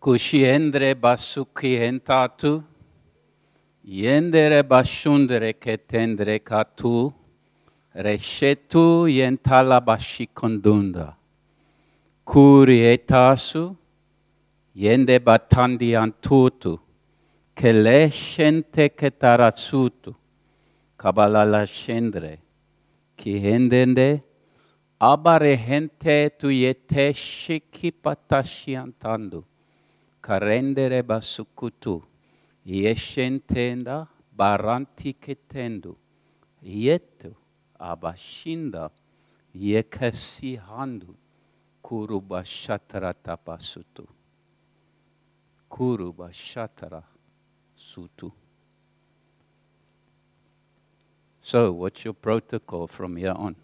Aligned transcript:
Cusciendere 0.00 0.94
basuccientatu, 0.94 2.62
iendere 3.80 4.62
basundere 4.62 5.58
che 5.58 5.86
tendere 5.86 6.40
catu, 6.40 7.12
rescetu 7.94 9.06
ientala 9.06 9.80
basicondunda. 9.80 11.18
Curi 12.22 12.84
etasu, 12.84 13.74
yende 14.74 15.20
batandi 15.20 15.96
antutu, 15.96 16.78
che 17.52 17.72
lescente 17.72 18.94
che 18.94 19.16
tarazzutu, 19.16 20.14
cabalala 20.94 21.64
scendere, 21.64 22.40
chi 23.16 23.44
hendende, 23.44 24.22
abare 24.98 25.56
gente 25.56 26.36
tu 26.36 26.46
ietesci 26.46 27.64
chi 27.68 27.92
patasci 27.92 28.76
antandu. 28.76 29.47
Karendere 30.20 31.02
basukutu, 31.02 32.02
yeshentenda 32.64 34.06
baranti 34.36 35.12
ketendu, 35.12 35.96
yetu 36.62 37.34
abashinda, 37.78 38.90
yekasihandu, 39.54 41.14
kurubashatara 41.82 43.12
tapasutu. 43.12 44.06
Kurubashatara 45.68 47.02
sutu. 47.76 48.32
So, 51.40 51.72
what's 51.72 52.04
your 52.04 52.14
protocol 52.14 52.86
from 52.86 53.16
here 53.16 53.32
on? 53.32 53.56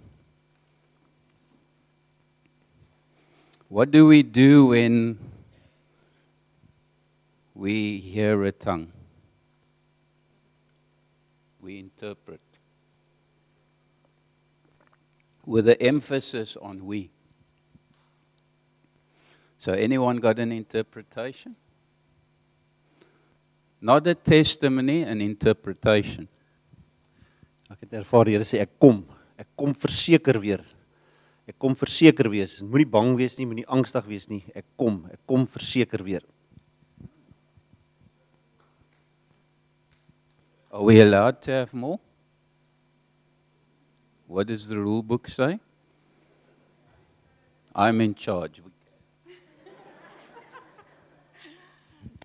What 3.69 3.91
do 3.91 4.07
we 4.07 4.23
do 4.23 4.67
when 4.67 5.19
we 7.55 7.99
hear 7.99 8.43
a 8.45 8.53
tongue? 8.53 8.93
We 11.61 11.79
interpret. 11.79 12.41
With 15.47 15.67
the 15.67 15.81
emphasis 15.81 16.57
on 16.57 16.85
we. 16.85 17.11
So, 19.59 19.73
anyone 19.73 20.19
got 20.19 20.39
an 20.39 20.53
interpretation? 20.53 21.57
Not 23.81 24.07
a 24.07 24.15
testimony, 24.15 25.03
an 25.03 25.21
interpretation. 25.21 26.29
Ek 27.71 27.85
het 27.85 27.97
ervaar 28.01 28.29
Here 28.29 28.45
sê 28.45 28.61
ek 28.65 28.79
kom. 28.81 29.03
Ek 29.41 29.49
kom 29.57 29.75
verseker 29.77 30.39
weer. 30.41 30.63
Ek 31.49 31.57
kom 31.61 31.75
verseker 31.77 32.31
wees. 32.33 32.59
Moenie 32.65 32.89
bang 32.89 33.11
wees 33.19 33.37
nie, 33.39 33.47
moenie 33.49 33.67
angstig 33.69 34.07
wees 34.09 34.29
nie. 34.31 34.43
Ek 34.57 34.65
kom. 34.81 35.03
Ek 35.13 35.21
kom 35.29 35.45
verseker 35.49 36.05
weer. 36.05 36.25
Are 40.75 40.83
we 40.83 41.01
allowed 41.01 41.41
to 41.43 41.53
have 41.53 41.73
more? 41.73 42.01
What 44.27 44.49
does 44.49 44.67
the 44.67 44.77
rule 44.77 45.05
book 45.05 45.29
say? 45.29 45.61
I'm 47.73 48.01
in 48.01 48.17
charge. 48.17 48.61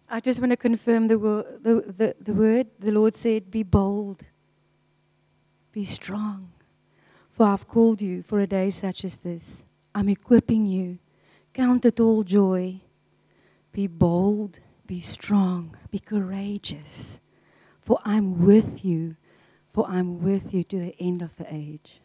I 0.09 0.19
just 0.19 0.39
want 0.39 0.52
to 0.52 0.58
confirm 0.58 1.08
the, 1.09 1.19
wo- 1.19 1.45
the, 1.61 1.83
the, 1.95 2.16
the 2.19 2.33
word. 2.33 2.67
The 2.80 2.91
Lord 2.91 3.14
said, 3.14 3.52
Be 3.52 3.61
bold, 3.61 4.23
be 5.72 5.86
strong, 5.86 6.50
for 7.30 7.45
I've 7.45 7.67
called 7.67 8.02
you 8.02 8.23
for 8.23 8.39
a 8.39 8.47
day 8.47 8.72
such 8.72 9.06
as 9.06 9.17
this. 9.17 9.63
I'm 9.94 10.09
equipping 10.09 10.66
you. 10.66 10.97
Count 11.53 11.86
it 11.86 12.00
all 12.00 12.23
joy. 12.23 12.81
Be 13.72 13.86
bold, 13.86 14.59
be 14.88 15.00
strong, 15.02 15.78
be 15.91 16.00
courageous, 16.00 17.22
for 17.90 18.00
I'm 18.06 18.45
with 18.45 18.86
you, 18.86 19.16
for 19.68 19.88
I'm 19.90 20.22
with 20.22 20.54
you 20.54 20.64
to 20.66 20.78
the 20.78 20.96
end 21.00 21.24
of 21.24 21.36
the 21.38 21.52
age. 21.52 22.02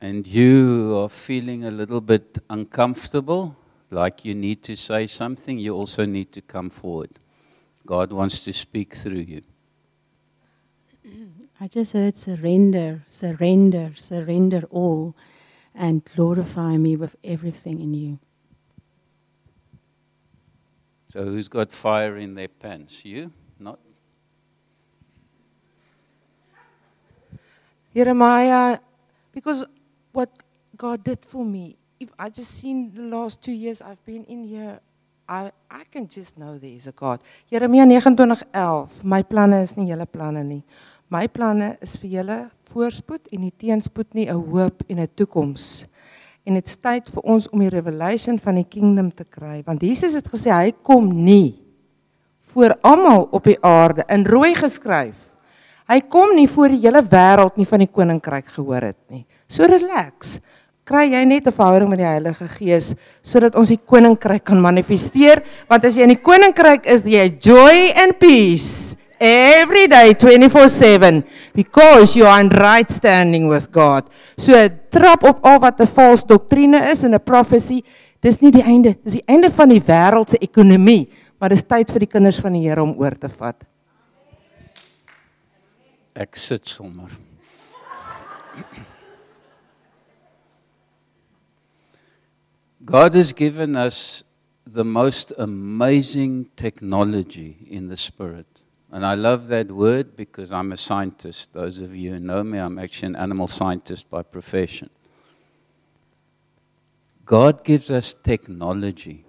and 0.00 0.26
you 0.26 0.96
are 0.96 1.08
feeling 1.08 1.64
a 1.64 1.70
little 1.70 2.00
bit 2.00 2.38
uncomfortable, 2.48 3.56
like 3.90 4.24
you 4.24 4.34
need 4.34 4.62
to 4.62 4.76
say 4.76 5.06
something, 5.06 5.58
you 5.58 5.74
also 5.74 6.06
need 6.06 6.32
to 6.32 6.40
come 6.40 6.70
forward. 6.70 7.18
God 7.84 8.12
wants 8.12 8.44
to 8.44 8.52
speak 8.52 8.94
through 8.94 9.26
you. 9.34 9.42
I 11.60 11.68
just 11.68 11.92
heard 11.92 12.16
surrender, 12.16 13.02
surrender, 13.06 13.92
surrender 13.96 14.62
all, 14.70 15.14
and 15.74 16.04
glorify 16.04 16.76
me 16.78 16.96
with 16.96 17.16
everything 17.22 17.80
in 17.80 17.92
you. 17.92 18.18
So, 21.16 21.24
who's 21.24 21.48
got 21.48 21.72
fire 21.72 22.18
in 22.18 22.34
their 22.34 22.48
pants? 22.48 23.02
You? 23.02 23.32
Not? 23.58 23.78
Jeremiah, 27.94 28.78
because 29.32 29.64
what 30.12 30.28
God 30.76 31.02
did 31.02 31.24
for 31.24 31.42
me, 31.42 31.78
if 31.98 32.10
I 32.18 32.28
just 32.28 32.50
seen 32.50 32.92
the 32.92 33.08
last 33.08 33.40
two 33.40 33.52
years 33.52 33.80
I've 33.80 34.04
been 34.04 34.24
in 34.24 34.44
here, 34.44 34.78
I, 35.26 35.52
I 35.70 35.84
can 35.84 36.06
just 36.06 36.36
know 36.36 36.58
there 36.58 36.68
is 36.68 36.86
a 36.86 36.92
God. 36.92 37.22
Jeremia 37.50 37.86
29:11, 37.86 39.02
my 39.02 39.22
planne 39.22 39.62
is 39.62 39.74
nie 39.78 39.88
julle 39.88 40.04
planne 40.04 40.44
nie. 40.44 40.64
My 41.08 41.28
planne 41.28 41.78
is 41.80 41.96
vir 41.96 42.10
julle 42.10 42.50
voorspoed 42.68 43.32
en 43.32 43.40
nie 43.40 43.52
teenspoed 43.56 44.12
nie, 44.12 44.28
'n 44.28 44.36
hoop 44.36 44.84
en 44.90 44.98
'n 44.98 45.08
toekoms. 45.16 45.86
En 46.46 46.54
dit 46.54 46.68
is 46.70 46.78
tyd 46.78 47.08
vir 47.10 47.24
ons 47.26 47.48
om 47.50 47.62
die 47.62 47.70
revelation 47.72 48.36
van 48.38 48.60
die 48.60 48.68
kingdom 48.70 49.10
te 49.10 49.24
kry, 49.26 49.64
want 49.66 49.82
Jesus 49.82 50.14
het 50.14 50.28
gesê 50.30 50.52
hy 50.54 50.74
kom 50.86 51.08
nie 51.10 51.58
voor 52.54 52.76
almal 52.86 53.26
op 53.34 53.48
die 53.50 53.58
aarde 53.66 54.06
in 54.14 54.22
rooi 54.24 54.54
geskryf. 54.56 55.16
Hy 55.90 55.98
kom 56.10 56.32
nie 56.34 56.46
voor 56.50 56.72
die 56.72 56.80
hele 56.84 57.02
wêreld 57.02 57.58
nie 57.58 57.66
van 57.68 57.82
die 57.82 57.90
koninkryk 57.90 58.46
gehoor 58.54 58.88
het 58.92 59.00
nie. 59.10 59.26
So 59.50 59.66
relax. 59.68 60.38
Kry 60.86 61.08
jy 61.10 61.24
net 61.26 61.46
'n 61.46 61.52
verhouding 61.52 61.90
met 61.90 61.98
die 61.98 62.06
Heilige 62.06 62.46
Gees 62.46 62.94
sodat 63.22 63.56
ons 63.56 63.68
die 63.68 63.82
koninkryk 63.82 64.44
kan 64.44 64.60
manifesteer, 64.60 65.42
want 65.68 65.84
as 65.84 65.96
jy 65.96 66.02
in 66.02 66.14
die 66.14 66.22
koninkryk 66.22 66.86
is, 66.86 67.02
jy 67.02 67.38
joy 67.42 67.92
and 67.96 68.18
peace 68.18 68.96
every 69.20 69.86
day 69.88 70.14
24/7 70.14 71.24
because 71.54 72.16
you 72.16 72.26
are 72.26 72.40
in 72.40 72.48
right 72.48 72.90
standing 72.90 73.48
with 73.48 73.70
God. 73.70 74.08
So 74.36 74.52
trap 74.90 75.24
op 75.24 75.44
al 75.44 75.60
wat 75.60 75.80
'n 75.80 75.86
valse 75.86 76.26
doktrine 76.26 76.90
is 76.90 77.04
en 77.04 77.14
'n 77.14 77.20
profesie, 77.20 77.84
dis 78.20 78.40
nie 78.40 78.50
die 78.50 78.62
einde, 78.62 78.96
dis 79.04 79.12
die 79.12 79.26
einde 79.26 79.50
van 79.50 79.68
die 79.68 79.80
wêreld 79.80 80.28
se 80.28 80.38
ekonomie, 80.38 81.08
maar 81.40 81.48
dis 81.48 81.62
tyd 81.62 81.90
vir 81.90 81.98
die 81.98 82.12
kinders 82.12 82.40
van 82.40 82.52
die 82.52 82.68
Here 82.68 82.82
om 82.82 82.94
oor 82.98 83.18
te 83.18 83.28
vat. 83.28 83.64
Ek 86.14 86.36
sit 86.36 86.66
sommer. 86.66 87.10
God 92.86 93.14
has 93.14 93.32
given 93.32 93.76
us 93.76 94.22
the 94.64 94.84
most 94.84 95.32
amazing 95.38 96.46
technology 96.56 97.56
in 97.68 97.88
the 97.88 97.96
spirit. 97.96 98.46
And 98.96 99.04
I 99.04 99.12
love 99.12 99.48
that 99.48 99.70
word 99.70 100.16
because 100.16 100.50
I'm 100.50 100.72
a 100.72 100.76
scientist. 100.78 101.52
Those 101.52 101.80
of 101.80 101.94
you 101.94 102.12
who 102.12 102.18
know 102.18 102.42
me, 102.42 102.56
I'm 102.56 102.78
actually 102.78 103.08
an 103.08 103.16
animal 103.16 103.46
scientist 103.46 104.08
by 104.08 104.22
profession. 104.22 104.88
God 107.26 107.62
gives 107.62 107.90
us 107.90 108.14
technology. 108.14 109.26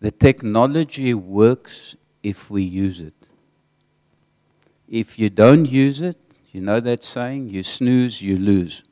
The 0.00 0.10
technology 0.10 1.14
works 1.14 1.94
if 2.24 2.50
we 2.50 2.64
use 2.64 2.98
it. 2.98 3.14
If 4.88 5.20
you 5.20 5.30
don't 5.30 5.66
use 5.66 6.02
it, 6.02 6.18
you 6.50 6.62
know 6.62 6.80
that 6.80 7.04
saying, 7.04 7.48
you 7.48 7.62
snooze, 7.62 8.22
you 8.22 8.36
lose. 8.36 8.82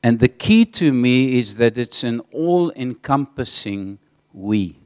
And 0.00 0.20
the 0.20 0.28
key 0.28 0.64
to 0.64 0.92
me 0.92 1.40
is 1.40 1.56
that 1.56 1.76
it's 1.76 2.04
an 2.04 2.20
all 2.30 2.70
encompassing 2.76 3.98
we. 4.32 4.78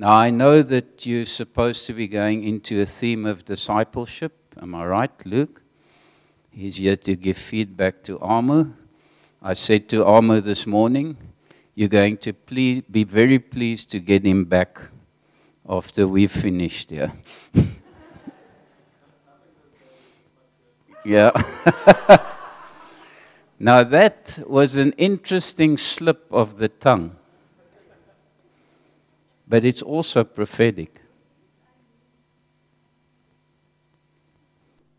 Now, 0.00 0.14
I 0.14 0.30
know 0.30 0.62
that 0.62 1.04
you're 1.04 1.26
supposed 1.26 1.84
to 1.86 1.92
be 1.92 2.08
going 2.08 2.42
into 2.42 2.80
a 2.80 2.86
theme 2.86 3.26
of 3.26 3.44
discipleship. 3.44 4.32
Am 4.58 4.74
I 4.74 4.86
right, 4.86 5.26
Luke? 5.26 5.60
He's 6.50 6.76
here 6.76 6.96
to 6.96 7.14
give 7.14 7.36
feedback 7.36 8.02
to 8.04 8.18
Armour. 8.18 8.70
I 9.42 9.52
said 9.52 9.90
to 9.90 10.06
Armour 10.06 10.40
this 10.40 10.66
morning, 10.66 11.18
you're 11.74 11.90
going 11.90 12.16
to 12.16 12.32
please, 12.32 12.82
be 12.90 13.04
very 13.04 13.38
pleased 13.38 13.90
to 13.90 14.00
get 14.00 14.24
him 14.24 14.46
back 14.46 14.80
after 15.68 16.08
we've 16.08 16.32
finished 16.32 16.88
here. 16.88 17.12
yeah. 21.04 21.30
now, 23.58 23.84
that 23.84 24.38
was 24.46 24.76
an 24.76 24.92
interesting 24.92 25.76
slip 25.76 26.24
of 26.30 26.56
the 26.56 26.70
tongue, 26.70 27.16
but 29.50 29.64
it's 29.64 29.82
also 29.82 30.22
prophetic. 30.22 31.00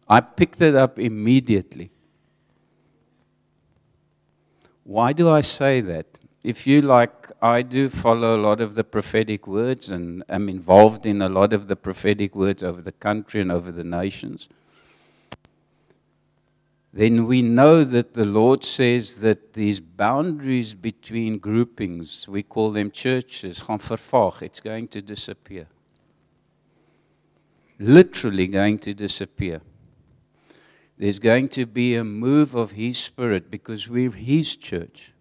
I 0.10 0.20
picked 0.20 0.60
it 0.60 0.76
up 0.76 1.00
immediately. 1.00 1.90
Why 4.84 5.14
do 5.14 5.30
I 5.30 5.40
say 5.40 5.80
that? 5.80 6.20
If 6.44 6.68
you, 6.68 6.82
like 6.82 7.32
I 7.42 7.62
do, 7.62 7.88
follow 7.88 8.36
a 8.36 8.42
lot 8.42 8.60
of 8.60 8.76
the 8.76 8.84
prophetic 8.84 9.48
words 9.48 9.90
and 9.90 10.22
am 10.28 10.50
involved 10.50 11.06
in 11.06 11.22
a 11.22 11.30
lot 11.30 11.54
of 11.54 11.70
the 11.70 11.78
prophetic 11.78 12.36
words 12.36 12.62
over 12.62 12.82
the 12.82 12.92
country 12.92 13.40
and 13.40 13.54
over 13.54 13.72
the 13.72 13.86
nations, 13.86 14.50
then 16.94 17.26
we 17.26 17.42
know 17.42 17.86
that 17.86 18.14
the 18.14 18.26
Lord 18.26 18.66
says 18.66 19.22
that 19.22 19.54
these 19.54 19.80
boundaries 19.80 20.74
between 20.74 21.38
groupings, 21.38 22.28
we 22.28 22.44
call 22.44 22.72
them 22.72 22.92
churches, 22.92 23.64
it's 24.42 24.60
going 24.60 24.88
to 24.90 25.02
disappear. 25.02 25.68
Literally 27.80 28.48
going 28.48 28.78
to 28.80 28.94
disappear. 28.94 29.62
There's 30.98 31.18
going 31.18 31.50
to 31.50 31.66
be 31.66 31.96
a 31.96 32.04
move 32.04 32.56
of 32.56 32.72
His 32.72 33.00
Spirit 33.00 33.50
because 33.50 33.88
we're 33.88 34.12
His 34.12 34.56
church. 34.58 35.14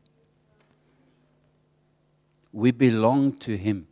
We 2.52 2.72
belong 2.72 3.34
to 3.38 3.56
Him. 3.56 3.86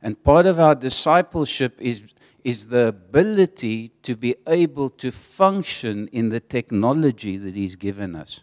And 0.00 0.22
part 0.22 0.46
of 0.46 0.58
our 0.58 0.74
discipleship 0.74 1.80
is, 1.80 2.02
is 2.44 2.66
the 2.66 2.88
ability 2.88 3.92
to 4.02 4.16
be 4.16 4.34
able 4.46 4.90
to 4.90 5.10
function 5.10 6.08
in 6.08 6.30
the 6.30 6.40
technology 6.40 7.36
that 7.36 7.54
He's 7.54 7.76
given 7.76 8.16
us. 8.16 8.40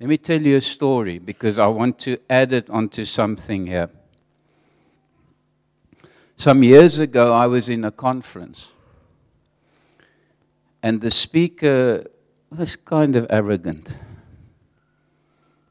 Let 0.00 0.08
me 0.08 0.16
tell 0.16 0.40
you 0.40 0.56
a 0.56 0.62
story 0.62 1.18
because 1.18 1.58
I 1.58 1.66
want 1.66 1.98
to 2.00 2.18
add 2.30 2.52
it 2.52 2.70
onto 2.70 3.04
something 3.04 3.66
here. 3.66 3.90
Some 6.36 6.62
years 6.62 6.98
ago, 6.98 7.34
I 7.34 7.46
was 7.46 7.68
in 7.68 7.84
a 7.84 7.90
conference 7.90 8.70
and 10.82 11.02
the 11.02 11.10
speaker 11.10 12.06
was 12.56 12.76
kind 12.76 13.14
of 13.14 13.26
arrogant. 13.28 13.94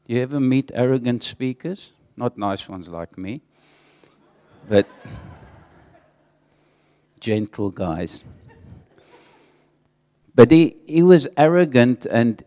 You 0.06 0.20
ever 0.20 0.38
meet 0.38 0.70
arrogant 0.74 1.24
speakers? 1.24 1.90
Not 2.16 2.38
nice 2.38 2.68
ones 2.68 2.88
like 2.88 3.18
me, 3.18 3.40
but 4.68 4.86
gentle 7.20 7.70
guys. 7.70 8.24
But 10.34 10.50
he, 10.50 10.76
he 10.86 11.02
was 11.02 11.28
arrogant, 11.36 12.06
and 12.06 12.42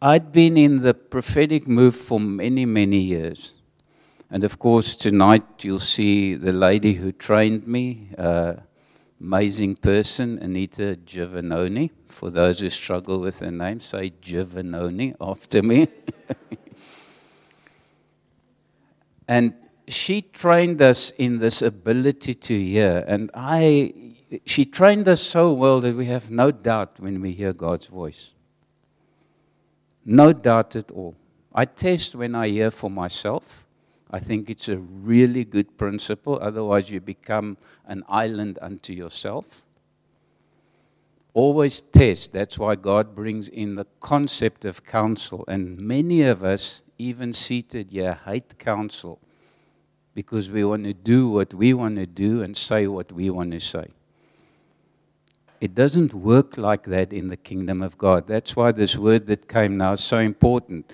I'd 0.00 0.32
been 0.32 0.56
in 0.56 0.82
the 0.82 0.94
prophetic 0.94 1.66
move 1.66 1.96
for 1.96 2.20
many, 2.20 2.66
many 2.66 2.98
years. 2.98 3.54
And 4.30 4.44
of 4.44 4.58
course, 4.58 4.96
tonight 4.96 5.44
you'll 5.62 5.78
see 5.78 6.34
the 6.34 6.52
lady 6.52 6.94
who 6.94 7.12
trained 7.12 7.66
me. 7.66 8.08
Uh, 8.16 8.54
amazing 9.20 9.76
person, 9.76 10.38
Anita 10.38 10.98
Giovanoni. 11.06 11.90
For 12.08 12.30
those 12.30 12.60
who 12.60 12.70
struggle 12.70 13.20
with 13.20 13.40
her 13.40 13.50
name, 13.50 13.80
say 13.80 14.12
Giovanoni 14.22 15.14
after 15.20 15.62
me. 15.62 15.88
and 19.28 19.54
she 19.86 20.22
trained 20.22 20.82
us 20.82 21.10
in 21.12 21.38
this 21.38 21.62
ability 21.62 22.34
to 22.34 22.58
hear. 22.58 23.04
And 23.06 23.30
I, 23.34 23.92
she 24.46 24.64
trained 24.64 25.08
us 25.08 25.20
so 25.20 25.52
well 25.52 25.80
that 25.80 25.96
we 25.96 26.06
have 26.06 26.30
no 26.30 26.50
doubt 26.50 26.98
when 26.98 27.20
we 27.20 27.32
hear 27.32 27.52
God's 27.52 27.86
voice. 27.86 28.32
No 30.04 30.32
doubt 30.32 30.76
at 30.76 30.90
all. 30.90 31.16
I 31.54 31.64
test 31.64 32.14
when 32.14 32.34
I 32.34 32.48
hear 32.48 32.70
for 32.70 32.90
myself. 32.90 33.64
I 34.10 34.18
think 34.18 34.50
it's 34.50 34.68
a 34.68 34.78
really 34.78 35.44
good 35.44 35.76
principle. 35.76 36.38
Otherwise, 36.40 36.90
you 36.90 37.00
become 37.00 37.56
an 37.86 38.02
island 38.08 38.58
unto 38.60 38.92
yourself. 38.92 39.62
Always 41.34 41.80
test. 41.80 42.32
That's 42.32 42.58
why 42.58 42.74
God 42.74 43.14
brings 43.14 43.48
in 43.48 43.76
the 43.76 43.86
concept 44.00 44.64
of 44.64 44.84
counsel. 44.84 45.44
And 45.48 45.78
many 45.78 46.22
of 46.22 46.44
us, 46.44 46.82
even 46.98 47.32
seated 47.32 47.90
here, 47.90 48.18
hate 48.26 48.58
counsel 48.58 49.18
because 50.14 50.50
we 50.50 50.62
want 50.62 50.84
to 50.84 50.92
do 50.92 51.28
what 51.28 51.54
we 51.54 51.72
want 51.72 51.96
to 51.96 52.06
do 52.06 52.42
and 52.42 52.54
say 52.54 52.86
what 52.86 53.12
we 53.12 53.30
want 53.30 53.52
to 53.52 53.60
say. 53.60 53.88
It 55.62 55.76
doesn't 55.76 56.12
work 56.12 56.58
like 56.58 56.86
that 56.86 57.12
in 57.12 57.28
the 57.28 57.36
kingdom 57.36 57.82
of 57.82 57.96
God. 57.96 58.26
That's 58.26 58.56
why 58.56 58.72
this 58.72 58.96
word 58.96 59.28
that 59.28 59.48
came 59.48 59.76
now 59.76 59.92
is 59.92 60.02
so 60.02 60.18
important. 60.18 60.92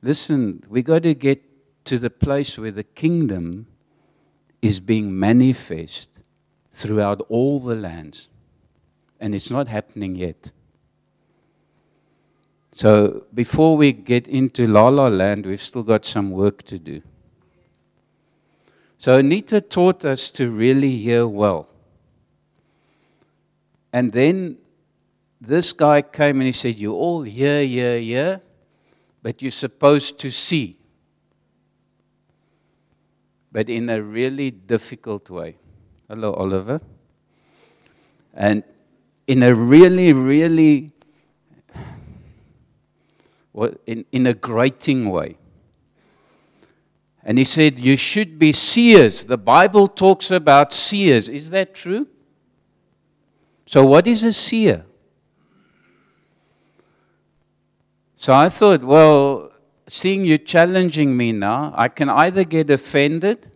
Listen, 0.00 0.62
we 0.66 0.80
got 0.80 1.02
to 1.02 1.12
get 1.12 1.42
to 1.84 1.98
the 1.98 2.08
place 2.08 2.56
where 2.56 2.70
the 2.70 2.84
kingdom 2.84 3.66
is 4.62 4.80
being 4.80 5.18
manifest 5.18 6.20
throughout 6.72 7.20
all 7.28 7.60
the 7.60 7.74
lands. 7.74 8.28
And 9.20 9.34
it's 9.34 9.50
not 9.50 9.68
happening 9.68 10.16
yet. 10.16 10.50
So 12.72 13.26
before 13.34 13.76
we 13.76 13.92
get 13.92 14.26
into 14.26 14.66
La 14.66 14.88
La 14.88 15.08
Land, 15.08 15.44
we've 15.44 15.60
still 15.60 15.82
got 15.82 16.06
some 16.06 16.30
work 16.30 16.62
to 16.62 16.78
do. 16.78 17.02
So 18.96 19.18
Anita 19.18 19.60
taught 19.60 20.06
us 20.06 20.30
to 20.30 20.50
really 20.50 20.96
hear 20.96 21.26
well. 21.26 21.68
And 23.96 24.12
then 24.12 24.58
this 25.40 25.72
guy 25.72 26.02
came 26.02 26.36
and 26.36 26.44
he 26.44 26.52
said, 26.52 26.78
You 26.78 26.92
all 26.92 27.22
hear, 27.22 27.64
hear, 27.64 27.98
hear 27.98 28.42
but 29.22 29.40
you're 29.40 29.50
supposed 29.50 30.18
to 30.18 30.30
see. 30.30 30.76
But 33.50 33.70
in 33.70 33.88
a 33.88 34.02
really 34.02 34.50
difficult 34.50 35.30
way. 35.30 35.56
Hello, 36.10 36.34
Oliver. 36.34 36.82
And 38.34 38.64
in 39.26 39.42
a 39.42 39.54
really, 39.54 40.12
really, 40.12 40.92
in, 43.86 44.04
in 44.12 44.26
a 44.26 44.34
grating 44.34 45.08
way. 45.08 45.38
And 47.24 47.38
he 47.38 47.46
said, 47.46 47.78
You 47.78 47.96
should 47.96 48.38
be 48.38 48.52
seers. 48.52 49.24
The 49.24 49.38
Bible 49.38 49.88
talks 49.88 50.30
about 50.30 50.74
seers. 50.74 51.30
Is 51.30 51.48
that 51.48 51.74
true? 51.74 52.06
So, 53.66 53.84
what 53.84 54.06
is 54.06 54.22
a 54.22 54.32
seer? 54.32 54.84
So 58.14 58.32
I 58.32 58.48
thought, 58.48 58.82
well, 58.82 59.52
seeing 59.86 60.24
you 60.24 60.38
challenging 60.38 61.16
me 61.16 61.32
now, 61.32 61.74
I 61.76 61.88
can 61.88 62.08
either 62.08 62.44
get 62.44 62.70
offended, 62.70 63.50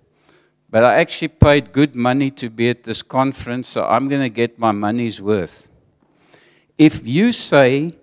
but 0.69 0.85
I 0.85 0.97
actually 0.97 1.29
paid 1.29 1.73
good 1.73 1.97
money 1.97 2.31
to 2.33 2.51
be 2.51 2.69
at 2.71 2.85
this 2.85 3.03
conference, 3.03 3.69
so 3.69 3.85
I'm 3.85 4.09
going 4.09 4.21
to 4.21 4.29
get 4.29 4.59
my 4.59 4.71
money's 4.71 5.21
worth. 5.21 5.67
If 6.77 7.07
you 7.07 7.33
say, 7.33 7.95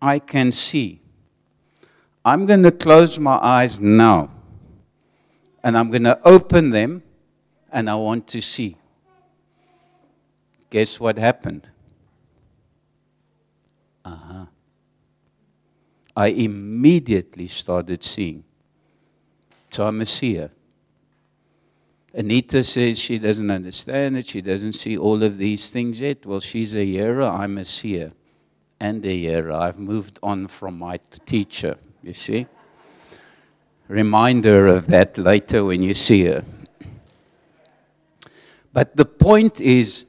I 0.00 0.18
can 0.18 0.52
see, 0.52 1.00
I'm 2.24 2.46
going 2.46 2.62
to 2.62 2.72
close 2.72 3.18
my 3.18 3.36
eyes 3.36 3.78
now, 3.78 4.30
and 5.62 5.76
I'm 5.76 5.90
going 5.90 6.04
to 6.04 6.18
open 6.26 6.70
them, 6.70 7.02
and 7.70 7.90
I 7.90 7.94
want 7.94 8.26
to 8.28 8.40
see. 8.40 8.76
Guess 10.70 11.00
what 11.00 11.18
happened? 11.18 11.68
Uh 14.04 14.16
huh. 14.16 14.46
I 16.16 16.28
immediately 16.28 17.48
started 17.48 18.02
seeing. 18.02 18.44
So 19.70 19.86
I'm 19.86 20.00
a 20.00 20.06
seer. 20.06 20.50
Anita 22.14 22.64
says 22.64 22.98
she 22.98 23.18
doesn't 23.18 23.50
understand 23.50 24.16
it. 24.16 24.26
She 24.26 24.40
doesn't 24.40 24.72
see 24.72 24.96
all 24.96 25.22
of 25.22 25.36
these 25.36 25.70
things 25.70 26.00
yet. 26.00 26.24
Well, 26.24 26.40
she's 26.40 26.74
a 26.74 26.84
hearer. 26.84 27.24
I'm 27.24 27.58
a 27.58 27.64
seer 27.64 28.12
and 28.80 29.04
a 29.04 29.14
hearer. 29.14 29.52
I've 29.52 29.78
moved 29.78 30.18
on 30.22 30.46
from 30.46 30.78
my 30.78 30.98
teacher, 31.26 31.76
you 32.02 32.14
see. 32.14 32.46
Reminder 33.88 34.66
of 34.66 34.86
that 34.86 35.18
later 35.18 35.64
when 35.66 35.82
you 35.82 35.92
see 35.92 36.24
her. 36.24 36.44
But 38.72 38.96
the 38.96 39.04
point 39.04 39.60
is, 39.60 40.05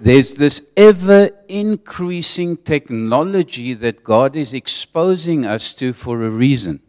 there's 0.00 0.34
this 0.34 0.70
ever 0.76 1.30
increasing 1.48 2.56
technology 2.56 3.74
that 3.74 4.04
God 4.04 4.36
is 4.36 4.54
exposing 4.54 5.44
us 5.44 5.74
to 5.74 5.92
for 5.92 6.22
a 6.22 6.30
reason. 6.30 6.80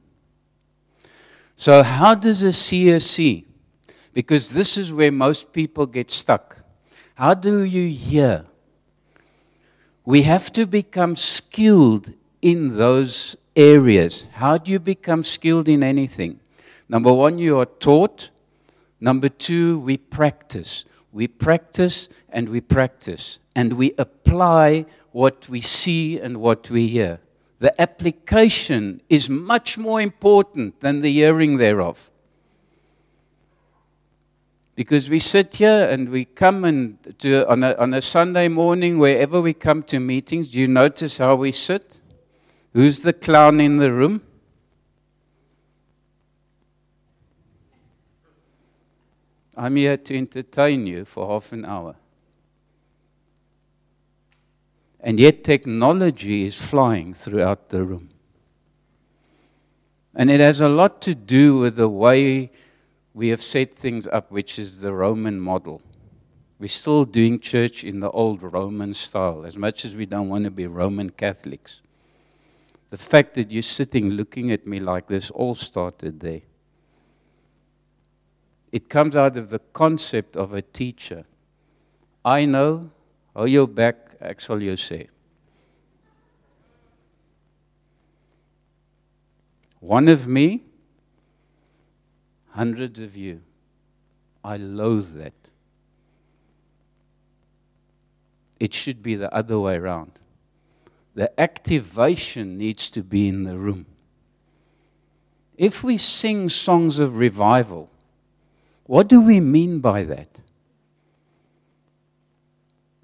So, 1.55 1.83
how 1.83 2.15
does 2.15 2.43
a 2.43 2.53
seer 2.53 2.99
see? 2.99 3.47
Because 4.13 4.53
this 4.53 4.77
is 4.77 4.93
where 4.93 5.11
most 5.11 5.51
people 5.51 5.85
get 5.85 6.09
stuck. 6.09 6.59
How 7.15 7.33
do 7.33 7.63
you 7.63 7.89
hear? 7.89 8.45
We 10.05 10.23
have 10.23 10.51
to 10.53 10.65
become 10.65 11.15
skilled 11.15 12.13
in 12.41 12.77
those 12.77 13.35
areas. 13.55 14.27
How 14.33 14.57
do 14.57 14.71
you 14.71 14.79
become 14.79 15.23
skilled 15.23 15.67
in 15.67 15.83
anything? 15.83 16.39
Number 16.87 17.13
one, 17.13 17.37
you 17.37 17.59
are 17.59 17.65
taught. 17.65 18.29
Number 18.99 19.29
two, 19.29 19.79
we 19.79 19.97
practice. 19.97 20.85
We 21.11 21.27
practice 21.27 22.09
and 22.29 22.49
we 22.49 22.61
practice 22.61 23.39
and 23.55 23.73
we 23.73 23.93
apply 23.97 24.85
what 25.11 25.49
we 25.49 25.61
see 25.61 26.19
and 26.19 26.37
what 26.37 26.69
we 26.69 26.87
hear. 26.87 27.19
The 27.59 27.79
application 27.81 29.01
is 29.09 29.29
much 29.29 29.77
more 29.77 30.01
important 30.01 30.79
than 30.79 31.01
the 31.01 31.11
hearing 31.11 31.57
thereof. 31.57 32.09
Because 34.75 35.09
we 35.09 35.19
sit 35.19 35.55
here 35.55 35.89
and 35.89 36.07
we 36.07 36.23
come 36.23 36.63
and 36.63 36.97
on, 37.25 37.63
a, 37.63 37.75
on 37.75 37.93
a 37.93 38.01
Sunday 38.01 38.47
morning, 38.47 38.97
wherever 38.97 39.41
we 39.41 39.53
come 39.53 39.83
to 39.83 39.99
meetings, 39.99 40.49
do 40.49 40.59
you 40.59 40.67
notice 40.67 41.17
how 41.17 41.35
we 41.35 41.51
sit? 41.51 41.99
Who's 42.73 43.01
the 43.01 43.11
clown 43.11 43.59
in 43.59 43.75
the 43.75 43.91
room? 43.91 44.21
I'm 49.55 49.75
here 49.75 49.97
to 49.97 50.17
entertain 50.17 50.87
you 50.87 51.05
for 51.05 51.27
half 51.27 51.51
an 51.51 51.65
hour. 51.65 51.95
And 55.01 55.19
yet, 55.19 55.43
technology 55.43 56.45
is 56.45 56.61
flying 56.61 57.13
throughout 57.13 57.69
the 57.69 57.83
room. 57.83 58.09
And 60.13 60.29
it 60.29 60.39
has 60.39 60.59
a 60.59 60.67
lot 60.67 61.01
to 61.03 61.15
do 61.15 61.57
with 61.57 61.77
the 61.77 61.87
way 61.87 62.51
we 63.13 63.29
have 63.29 63.41
set 63.41 63.75
things 63.75 64.07
up, 64.07 64.31
which 64.31 64.59
is 64.59 64.81
the 64.81 64.93
Roman 64.93 65.39
model. 65.39 65.81
We're 66.59 66.67
still 66.67 67.05
doing 67.05 67.39
church 67.39 67.85
in 67.85 68.01
the 68.01 68.09
old 68.11 68.43
Roman 68.43 68.93
style, 68.93 69.45
as 69.45 69.57
much 69.57 69.85
as 69.85 69.95
we 69.95 70.05
don't 70.05 70.27
want 70.27 70.43
to 70.43 70.51
be 70.51 70.67
Roman 70.67 71.09
Catholics. 71.09 71.81
The 72.89 72.97
fact 72.97 73.35
that 73.35 73.51
you're 73.51 73.63
sitting 73.63 74.11
looking 74.11 74.51
at 74.51 74.67
me 74.67 74.79
like 74.79 75.07
this 75.07 75.31
all 75.31 75.55
started 75.55 76.19
there. 76.19 76.41
It 78.71 78.89
comes 78.89 79.15
out 79.15 79.35
of 79.37 79.49
the 79.49 79.59
concept 79.73 80.35
of 80.35 80.53
a 80.53 80.61
teacher. 80.61 81.25
I 82.23 82.45
know, 82.45 82.91
hou 83.35 83.47
jou 83.47 83.65
bek, 83.67 84.17
ek 84.21 84.39
jou 84.39 84.75
sê. 84.77 85.07
One 89.79 90.07
of 90.07 90.27
me 90.27 90.63
hundreds 92.49 92.99
of 92.99 93.15
you. 93.15 93.41
I 94.43 94.57
loathe 94.57 95.15
that. 95.15 95.33
It 98.59 98.73
should 98.73 99.01
be 99.01 99.15
the 99.15 99.33
other 99.33 99.59
way 99.59 99.77
around. 99.77 100.19
The 101.15 101.37
activation 101.39 102.57
needs 102.57 102.89
to 102.91 103.03
be 103.03 103.27
in 103.27 103.43
the 103.43 103.57
room. 103.57 103.85
If 105.57 105.83
we 105.83 105.97
sing 105.97 106.49
songs 106.49 106.99
of 106.99 107.17
revival, 107.17 107.89
what 108.89 109.07
do 109.07 109.21
we 109.21 109.39
mean 109.39 109.81
by 109.81 110.01
that? 110.01 110.39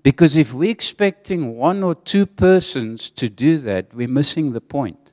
Because 0.02 0.36
if 0.36 0.52
we're 0.52 0.72
expecting 0.72 1.56
one 1.56 1.84
or 1.84 1.94
two 1.94 2.26
persons 2.26 3.12
to 3.12 3.30
do 3.30 3.60
that, 3.60 3.94
we're 3.94 4.08
missing 4.08 4.54
the 4.54 4.62
point. 4.62 5.12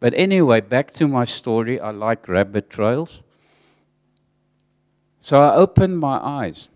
But 0.00 0.12
anyway, 0.16 0.60
back 0.60 0.90
to 0.94 1.06
my 1.06 1.24
story. 1.24 1.78
I 1.78 1.92
like 1.92 2.26
rabbit 2.26 2.68
trails. 2.68 3.20
So 5.20 5.40
I 5.40 5.54
opened 5.54 6.00
my 6.00 6.18
eyes. 6.18 6.68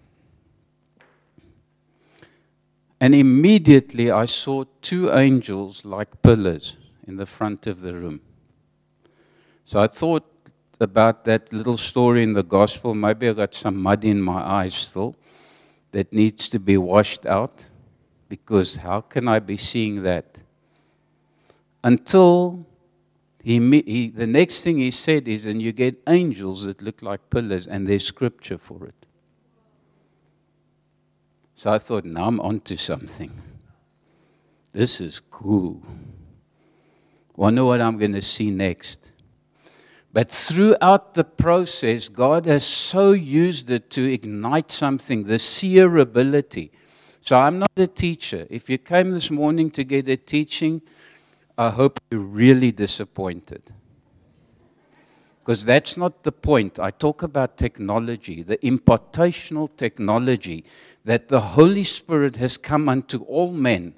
And 3.01 3.13
immediately 3.13 4.13
I 4.13 4.27
saw 4.27 4.67
two 4.83 5.11
angels 5.11 5.85
like 5.85 6.23
pillars 6.23 6.77
in 7.09 7.17
the 7.17 7.27
front 7.27 7.67
of 7.67 7.81
the 7.81 7.95
room. 7.95 8.21
So 9.65 9.81
I 9.81 9.89
thought 9.89 10.38
about 10.81 11.25
that 11.25 11.53
little 11.53 11.77
story 11.77 12.23
in 12.23 12.33
the 12.33 12.43
gospel. 12.43 12.95
Maybe 12.95 13.29
I 13.29 13.33
got 13.33 13.55
some 13.55 13.77
mud 13.77 14.05
in 14.05 14.21
my 14.21 14.41
eyes 14.41 14.75
still 14.75 15.17
that 15.93 16.13
needs 16.13 16.49
to 16.51 16.59
be 16.59 16.77
washed 16.77 17.27
out 17.27 17.67
because 18.29 18.77
how 18.77 19.01
can 19.01 19.27
I 19.29 19.39
be 19.39 19.57
seeing 19.57 20.03
that? 20.03 20.43
Until 21.83 22.67
he, 23.43 23.59
he, 23.87 24.09
the 24.11 24.27
next 24.27 24.63
thing 24.63 24.79
he 24.79 24.91
said 24.91 25.27
is, 25.27 25.47
and 25.47 25.63
you 25.63 25.73
get 25.73 26.03
angels 26.07 26.65
that 26.65 26.83
look 26.83 27.03
like 27.03 27.31
pillars, 27.31 27.67
and 27.67 27.87
there's 27.87 28.05
scripture 28.05 28.59
for 28.59 28.87
it. 28.87 29.07
So 31.55 31.73
I 31.73 31.79
thought, 31.79 32.05
now 32.05 32.27
I'm 32.27 32.41
onto 32.41 32.77
something. 32.77 33.33
This 34.73 35.01
is 35.01 35.19
cool. 35.19 35.83
I 35.87 37.41
wonder 37.41 37.65
what 37.65 37.81
I'm 37.81 37.97
going 37.97 38.13
to 38.13 38.23
see 38.23 38.51
next. 38.51 39.13
But 40.13 40.31
throughout 40.31 41.15
the 41.15 41.25
process, 41.25 42.09
God 42.09 42.47
has 42.47 42.65
so 42.65 43.13
used 43.13 43.71
it 43.71 43.91
to 43.91 44.11
ignite 44.11 44.71
something, 44.71 45.25
the 45.25 45.39
seer 45.39 45.99
ability. 45.99 46.73
So 47.21 47.39
I'm 47.39 47.59
not 47.59 47.71
a 47.77 47.87
teacher. 47.87 48.47
If 48.49 48.71
you 48.71 48.79
came 48.79 49.11
this 49.11 49.31
morning 49.31 49.71
to 49.73 49.85
get 49.85 50.09
a 50.09 50.17
teaching, 50.17 50.81
I 51.59 51.71
hope 51.71 52.01
you're 52.11 52.21
really 52.21 52.73
disappointed. 52.73 53.63
Because 55.41 55.65
that's 55.65 55.97
not 55.97 56.23
the 56.23 56.33
point. 56.33 56.79
I 56.79 56.91
talk 56.91 57.23
about 57.23 57.59
technology, 57.59 58.43
the 58.43 58.59
impartational 58.59 59.69
technology 59.77 60.65
that 61.05 61.29
the 61.29 61.41
Holy 61.41 61.85
Spirit 61.85 62.37
has 62.37 62.57
come 62.57 62.89
unto 62.89 63.23
all 63.25 63.53
men 63.53 63.95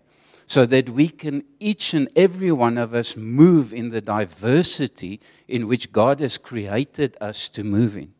so 0.50 0.66
that 0.66 0.88
we 0.88 1.06
can, 1.06 1.44
each 1.60 1.94
and 1.94 2.08
every 2.16 2.50
one 2.50 2.76
of 2.76 2.92
us, 2.92 3.16
move 3.16 3.72
in 3.72 3.90
the 3.90 4.00
diversity 4.00 5.20
in 5.46 5.68
which 5.68 5.92
God 5.92 6.18
has 6.18 6.38
created 6.38 7.16
us 7.20 7.48
to 7.50 7.62
move 7.62 7.96
in. 7.96 8.12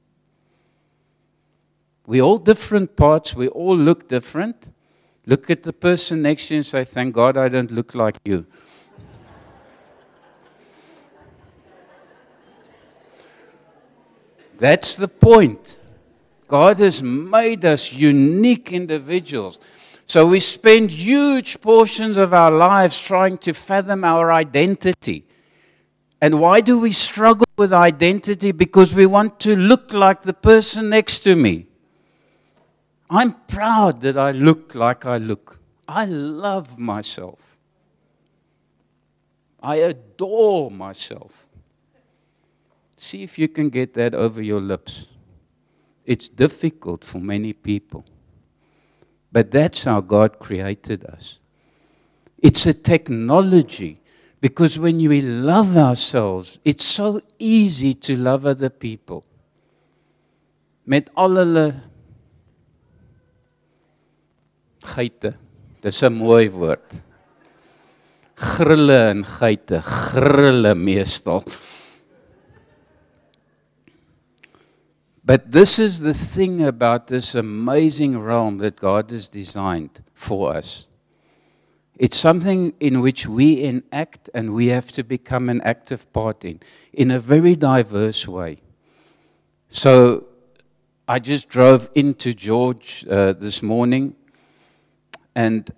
We're 2.07 2.23
all 2.23 2.39
different 2.39 2.95
parts, 2.95 3.35
we 3.35 3.49
all 3.49 3.77
look 3.77 4.07
different. 4.07 4.71
Look 5.27 5.51
at 5.51 5.65
the 5.65 5.73
person 5.73 6.23
next 6.23 6.47
to 6.47 6.55
you 6.55 6.59
and 6.59 6.67
say, 6.67 6.85
Thank 6.85 7.17
God 7.17 7.37
I 7.37 7.49
don't 7.49 7.73
look 7.73 7.97
like 7.97 8.17
you. 8.25 8.47
That's 14.57 14.95
the 14.95 15.09
point. 15.09 15.79
God 16.47 16.77
has 16.79 17.03
made 17.03 17.65
us 17.65 17.93
unique 17.93 18.73
individuals. 18.73 19.59
So 20.11 20.27
we 20.27 20.41
spend 20.41 20.91
huge 20.91 21.61
portions 21.61 22.17
of 22.17 22.35
our 22.35 22.51
lives 22.51 23.01
trying 23.01 23.39
to 23.47 23.53
fathom 23.53 24.03
our 24.03 24.33
identity. 24.33 25.25
And 26.21 26.41
why 26.41 26.63
do 26.63 26.81
we 26.81 26.91
struggle 26.91 27.47
with 27.57 27.73
identity? 27.73 28.51
Because 28.51 28.93
we 28.93 29.07
want 29.07 29.39
to 29.39 29.55
look 29.55 29.93
like 29.93 30.23
the 30.23 30.33
person 30.33 30.89
next 30.89 31.21
to 31.21 31.37
me. 31.37 31.69
I'm 33.09 33.35
proud 33.47 34.01
that 34.01 34.17
I 34.17 34.33
look 34.33 34.75
like 34.75 35.07
I 35.07 35.19
look. 35.19 35.61
I 35.87 36.07
love 36.07 36.77
myself. 36.77 37.57
I 39.63 39.77
adore 39.77 40.73
myself. 40.73 41.47
See 42.97 43.23
if 43.23 43.39
you 43.39 43.47
can 43.47 43.69
get 43.69 43.95
that 43.95 44.17
over 44.17 44.43
your 44.43 44.61
lips. 44.61 45.07
It's 46.05 46.29
difficult 46.29 47.05
for 47.05 47.21
many 47.21 47.53
people. 47.53 48.05
But 49.33 49.51
that's 49.51 49.85
how 49.85 50.01
God 50.01 50.39
created 50.39 51.05
us. 51.05 51.39
It's 52.39 52.67
a 52.67 52.75
technology 52.75 54.01
because 54.41 54.79
when 54.79 54.97
we 54.97 55.21
love 55.21 55.77
ourselves, 55.77 56.59
it's 56.65 56.85
so 56.85 57.21
easy 57.39 57.95
to 57.95 58.17
love 58.17 58.47
other 58.47 58.71
people. 58.71 59.25
Met 60.87 61.11
al 61.17 61.37
hulle 61.37 61.67
geite. 64.83 65.35
Dis 65.81 66.03
'n 66.03 66.15
mooi 66.15 66.49
woord. 66.49 67.01
Grille 68.37 69.11
en 69.11 69.23
geite, 69.25 69.83
grille 69.85 70.75
meestal. 70.75 71.45
But 75.25 75.53
this 75.53 75.79
is 75.79 76.01
the 76.01 76.15
thing 76.15 76.63
about 76.63 77.09
this 77.09 77.35
amazing 77.35 78.19
realm 78.19 78.59
that 78.59 78.77
God 78.77 79.11
has 79.11 79.29
designed 79.29 80.03
for 80.15 80.55
us. 80.55 80.87
It's 81.99 82.17
something 82.17 82.73
in 82.81 83.03
which 83.03 83.27
we 83.27 83.63
enact 83.63 84.31
and 84.33 84.55
we 84.55 84.69
have 84.69 84.91
to 84.93 85.05
become 85.05 85.51
an 85.51 85.61
active 85.61 86.11
part 86.15 86.47
in, 86.47 86.61
in 86.95 87.11
a 87.11 87.19
very 87.19 87.55
diverse 87.55 88.27
way. 88.27 88.63
So 89.69 90.25
I 91.07 91.19
just 91.19 91.49
drove 91.51 91.91
into 91.95 92.33
George 92.33 93.05
uh, 93.07 93.35
this 93.35 93.63
morning, 93.63 94.17
and 95.35 95.71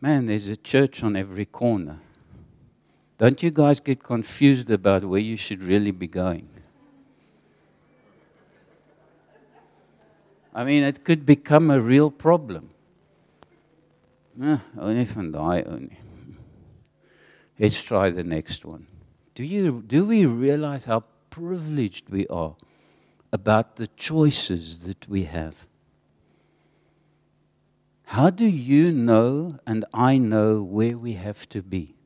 man, 0.00 0.26
there's 0.26 0.46
a 0.48 0.56
church 0.56 1.02
on 1.02 1.16
every 1.16 1.46
corner. 1.46 1.98
Don't 3.18 3.42
you 3.42 3.50
guys 3.50 3.80
get 3.80 4.02
confused 4.02 4.70
about 4.70 5.04
where 5.04 5.20
you 5.20 5.36
should 5.36 5.62
really 5.62 5.90
be 5.90 6.06
going? 6.06 6.48
I 10.54 10.64
mean, 10.64 10.84
it 10.84 11.04
could 11.04 11.26
become 11.26 11.70
a 11.70 11.80
real 11.80 12.10
problem. 12.10 12.70
Eh, 14.40 14.58
only 14.78 15.06
only. 15.36 15.98
Let's 17.58 17.82
try 17.82 18.10
the 18.10 18.24
next 18.24 18.64
one. 18.64 18.86
Do 19.34 19.44
you 19.44 19.82
do 19.86 20.04
we 20.04 20.26
realize 20.26 20.84
how 20.84 21.04
privileged 21.30 22.08
we 22.08 22.26
are 22.28 22.54
about 23.32 23.76
the 23.76 23.88
choices 23.88 24.84
that 24.84 25.08
we 25.08 25.24
have? 25.24 25.66
How 28.06 28.30
do 28.30 28.46
you 28.46 28.92
know 28.92 29.58
and 29.66 29.84
I 29.92 30.18
know 30.18 30.62
where 30.62 30.96
we 30.96 31.14
have 31.14 31.48
to 31.48 31.62
be? 31.62 31.96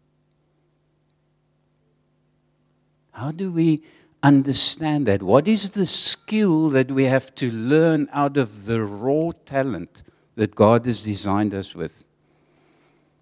How 3.12 3.30
do 3.30 3.50
we 3.50 3.82
understand 4.22 5.06
that. 5.06 5.22
What 5.22 5.46
is 5.48 5.70
the 5.70 5.86
skill 5.86 6.70
that 6.70 6.90
we 6.90 7.04
have 7.04 7.34
to 7.36 7.50
learn 7.50 8.08
out 8.12 8.36
of 8.36 8.66
the 8.66 8.82
raw 8.82 9.32
talent 9.44 10.02
that 10.36 10.54
God 10.54 10.86
has 10.86 11.04
designed 11.04 11.54
us 11.54 11.74
with? 11.74 12.04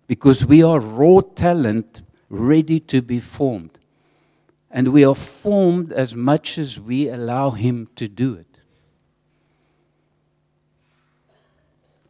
Because 0.06 0.44
we 0.44 0.62
are 0.62 0.80
raw 0.80 1.20
talent 1.34 2.02
ready 2.28 2.80
to 2.80 3.02
be 3.02 3.20
formed. 3.20 3.78
And 4.70 4.88
we 4.88 5.04
are 5.04 5.14
formed 5.14 5.92
as 5.92 6.14
much 6.14 6.58
as 6.58 6.78
we 6.78 7.08
allow 7.08 7.50
Him 7.50 7.88
to 7.96 8.08
do 8.08 8.34
it. 8.34 8.46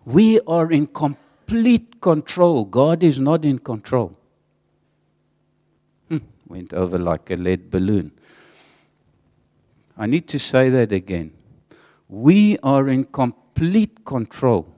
We 0.04 0.40
are 0.40 0.70
in 0.70 0.86
complete 0.86 2.00
control. 2.00 2.64
God 2.64 3.02
is 3.02 3.18
not 3.18 3.44
in 3.44 3.58
control. 3.58 4.16
Hmm, 6.08 6.18
went 6.46 6.72
over 6.72 6.98
like 6.98 7.30
a 7.30 7.36
lead 7.36 7.70
balloon. 7.70 8.12
I 9.96 10.06
need 10.06 10.28
to 10.28 10.38
say 10.38 10.68
that 10.70 10.92
again. 10.92 11.32
We 12.08 12.58
are 12.62 12.88
in 12.88 13.04
complete 13.04 14.04
control. 14.04 14.72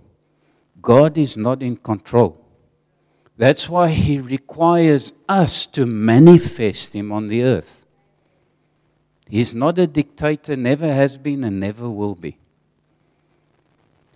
God 0.80 1.18
is 1.18 1.36
not 1.36 1.62
in 1.62 1.76
control. 1.76 2.44
That's 3.36 3.68
why 3.68 3.88
He 3.88 4.18
requires 4.18 5.12
us 5.28 5.66
to 5.66 5.86
manifest 5.86 6.94
Him 6.94 7.12
on 7.12 7.26
the 7.28 7.42
earth. 7.42 7.86
He's 9.28 9.54
not 9.54 9.78
a 9.78 9.86
dictator, 9.86 10.56
never 10.56 10.92
has 10.92 11.18
been, 11.18 11.44
and 11.44 11.60
never 11.60 11.90
will 11.90 12.14
be. 12.14 12.38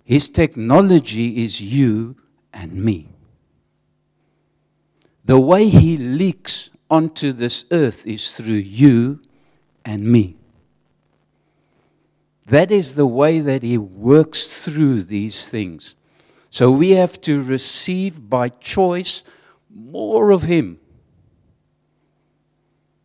His 0.03 0.29
technology 0.29 1.43
is 1.43 1.61
you 1.61 2.15
and 2.53 2.73
me. 2.73 3.09
The 5.23 5.39
way 5.39 5.69
He 5.69 5.95
leaks 5.97 6.69
onto 6.89 7.31
this 7.31 7.65
earth 7.71 8.05
is 8.07 8.31
through 8.31 8.55
you 8.55 9.21
and 9.85 10.05
me. 10.05 10.37
That 12.45 12.71
is 12.71 12.95
the 12.95 13.07
way 13.07 13.39
that 13.39 13.63
He 13.63 13.77
works 13.77 14.63
through 14.63 15.03
these 15.03 15.49
things. 15.49 15.95
So 16.49 16.71
we 16.71 16.91
have 16.91 17.19
to 17.21 17.41
receive 17.41 18.29
by 18.29 18.49
choice 18.49 19.23
more 19.73 20.31
of 20.31 20.43
Him 20.43 20.79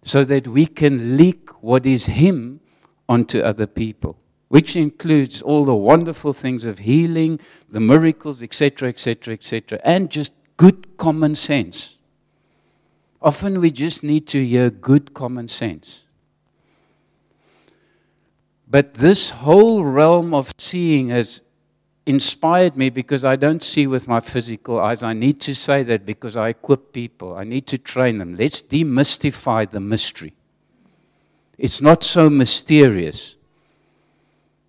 so 0.03 0.25
that 0.25 0.49
we 0.49 0.67
can 0.67 1.17
leak 1.17 1.63
what 1.63 1.87
is 1.87 2.07
Him 2.07 2.61
onto 3.09 3.41
other 3.41 3.67
people, 3.67 4.19
which 4.49 4.77
includes 4.77 5.41
all 5.41 5.65
the 5.65 5.75
wonderful 5.75 6.33
things 6.33 6.65
of 6.65 6.81
healing, 6.81 7.41
the 7.69 7.81
miracles, 7.81 8.43
etc., 8.43 8.89
etc., 8.89 9.35
etc., 9.35 9.81
and 9.85 10.11
just 10.11 10.33
good 10.57 10.97
common 10.97 11.35
sense. 11.35 11.97
Often 13.21 13.61
we 13.61 13.71
just 13.71 14.03
need 14.03 14.27
to 14.29 14.45
hear 14.45 14.71
good 14.71 15.15
common 15.15 15.49
sense. 15.49 16.05
But 18.71 18.95
this 18.95 19.31
whole 19.31 19.83
realm 19.85 20.35
of 20.35 20.53
seeing 20.59 21.09
has 21.09 21.43
inspired 22.05 22.77
me 22.77 22.91
because 22.91 23.25
I 23.25 23.37
don't 23.37 23.63
see 23.63 23.87
with 23.87 24.07
my 24.07 24.21
physical 24.21 24.79
eyes. 24.79 25.03
I 25.03 25.15
need 25.15 25.41
to 25.43 25.55
say 25.55 25.83
that 25.85 26.05
because 26.05 26.37
I 26.37 26.51
equip 26.51 26.93
people, 26.93 27.35
I 27.35 27.45
need 27.45 27.67
to 27.69 27.79
train 27.79 28.19
them. 28.19 28.37
Let's 28.37 28.63
demystify 28.63 29.71
the 29.71 29.81
mystery. 29.81 30.35
It's 31.57 31.81
not 31.81 32.05
so 32.05 32.29
mysterious. 32.31 33.37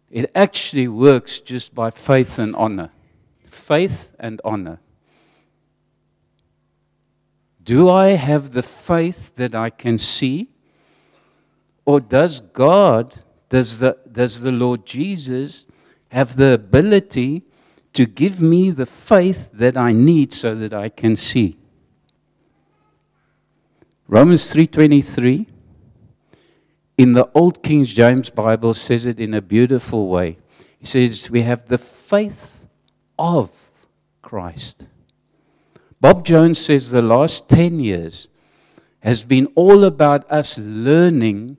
It 0.09 0.31
actually 0.33 0.87
works 0.87 1.39
just 1.39 1.75
by 1.75 1.91
faith 1.91 2.39
and 2.39 2.55
honor. 2.55 2.91
Faith 3.45 4.15
and 4.19 4.41
honor. 4.43 4.79
Do 7.63 7.89
I 7.89 8.09
have 8.09 8.53
the 8.53 8.63
faith 8.63 9.35
that 9.35 9.53
I 9.53 9.69
can 9.69 9.97
see? 9.97 10.49
Or 11.85 11.99
does 11.99 12.39
God 12.39 13.19
does 13.49 13.79
the, 13.79 13.97
does 14.11 14.41
the 14.41 14.51
Lord 14.51 14.85
Jesus 14.85 15.65
have 16.09 16.35
the 16.35 16.53
ability 16.53 17.43
to 17.93 18.05
give 18.05 18.39
me 18.39 18.71
the 18.71 18.85
faith 18.85 19.51
that 19.53 19.75
I 19.75 19.91
need 19.91 20.31
so 20.31 20.55
that 20.55 20.73
I 20.73 20.89
can 20.89 21.15
see? 21.15 21.57
Romans 24.07 24.51
3:23 24.51 25.45
in 26.97 27.13
the 27.13 27.29
old 27.33 27.61
King 27.61 27.83
James 27.83 28.29
Bible 28.31 28.73
says 28.73 29.05
it 29.05 29.19
in 29.19 29.33
a 29.33 29.41
beautiful 29.41 30.07
way. 30.09 30.37
He 30.79 30.85
says 30.85 31.29
we 31.29 31.43
have 31.43 31.67
the 31.67 31.77
faith 31.77 32.67
of 33.17 33.87
Christ. 34.21 34.87
Bob 36.01 36.25
Jones 36.25 36.59
says 36.59 36.89
the 36.89 37.01
last 37.01 37.47
10 37.49 37.79
years 37.79 38.29
has 39.01 39.23
been 39.23 39.45
all 39.55 39.83
about 39.83 40.29
us 40.31 40.57
learning 40.57 41.57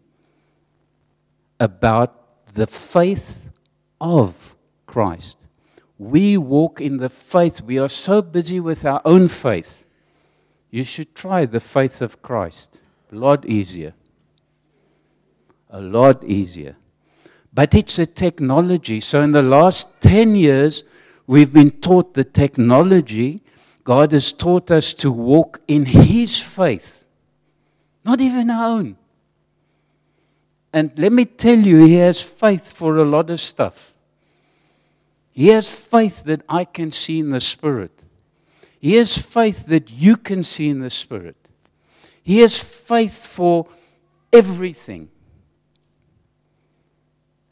about 1.61 2.47
the 2.55 2.67
faith 2.67 3.51
of 4.01 4.57
Christ. 4.87 5.47
We 5.99 6.39
walk 6.39 6.81
in 6.81 6.97
the 6.97 7.11
faith. 7.11 7.61
We 7.61 7.79
are 7.79 7.89
so 7.89 8.23
busy 8.23 8.59
with 8.59 8.85
our 8.87 9.03
own 9.05 9.29
faith. 9.29 9.85
You 10.71 10.85
should 10.85 11.15
try 11.15 11.45
the 11.45 11.61
faith 11.61 12.01
of 12.01 12.23
Christ. 12.23 12.81
A 13.13 13.17
lot 13.17 13.45
easier. 13.45 13.93
A 15.69 15.81
lot 15.81 16.25
easier. 16.25 16.77
But 17.53 17.75
it's 17.75 17.99
a 17.99 18.07
technology. 18.07 19.01
So 19.01 19.21
in 19.21 19.33
the 19.33 19.43
last 19.43 20.01
10 20.01 20.35
years, 20.37 20.85
we've 21.27 21.53
been 21.53 21.71
taught 21.71 22.15
the 22.15 22.25
technology. 22.25 23.43
God 23.85 24.13
has 24.13 24.33
taught 24.33 24.71
us 24.71 24.95
to 24.95 25.11
walk 25.11 25.61
in 25.69 25.85
His 25.85 26.41
faith, 26.41 27.05
not 28.05 28.21
even 28.21 28.51
our 28.51 28.69
own. 28.69 28.97
And 30.73 30.93
let 30.97 31.13
me 31.13 31.25
tell 31.25 31.59
you, 31.59 31.85
he 31.85 31.95
has 31.95 32.23
faith 32.23 32.73
for 32.73 32.97
a 32.99 33.05
lot 33.05 33.31
of 33.31 33.41
stuff. 33.41 33.93
He 35.33 35.49
has 35.49 35.69
faith 35.69 36.25
that 36.25 36.43
I 36.49 36.65
can 36.65 36.91
see 36.91 37.19
in 37.19 37.31
the 37.31 37.41
Spirit. 37.41 38.05
He 38.79 38.95
has 38.95 39.19
faith 39.19 39.67
that 39.67 39.91
you 39.91 40.17
can 40.17 40.43
see 40.43 40.69
in 40.69 40.81
the 40.81 40.91
Spirit. 40.91 41.37
He 42.23 42.41
has 42.41 42.59
faith 42.59 43.27
for 43.27 43.67
everything. 44.33 45.09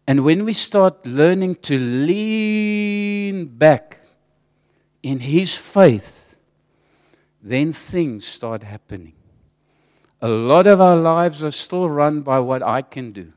And 0.07 0.25
when 0.25 0.45
we 0.45 0.55
start 0.55 1.07
learning 1.07 1.57
to 1.57 1.79
lean 1.79 3.47
back 3.47 3.99
in 5.03 5.21
His 5.21 5.55
faith, 5.55 6.35
then 7.43 7.73
things 7.73 8.27
start 8.27 8.63
happening. 8.63 9.18
A 10.21 10.29
lot 10.29 10.67
of 10.67 10.81
our 10.81 10.97
lives 10.97 11.45
are 11.45 11.51
still 11.51 11.89
run 11.89 12.23
by 12.23 12.41
what 12.41 12.63
I 12.63 12.83
can 12.83 13.13
do. 13.13 13.33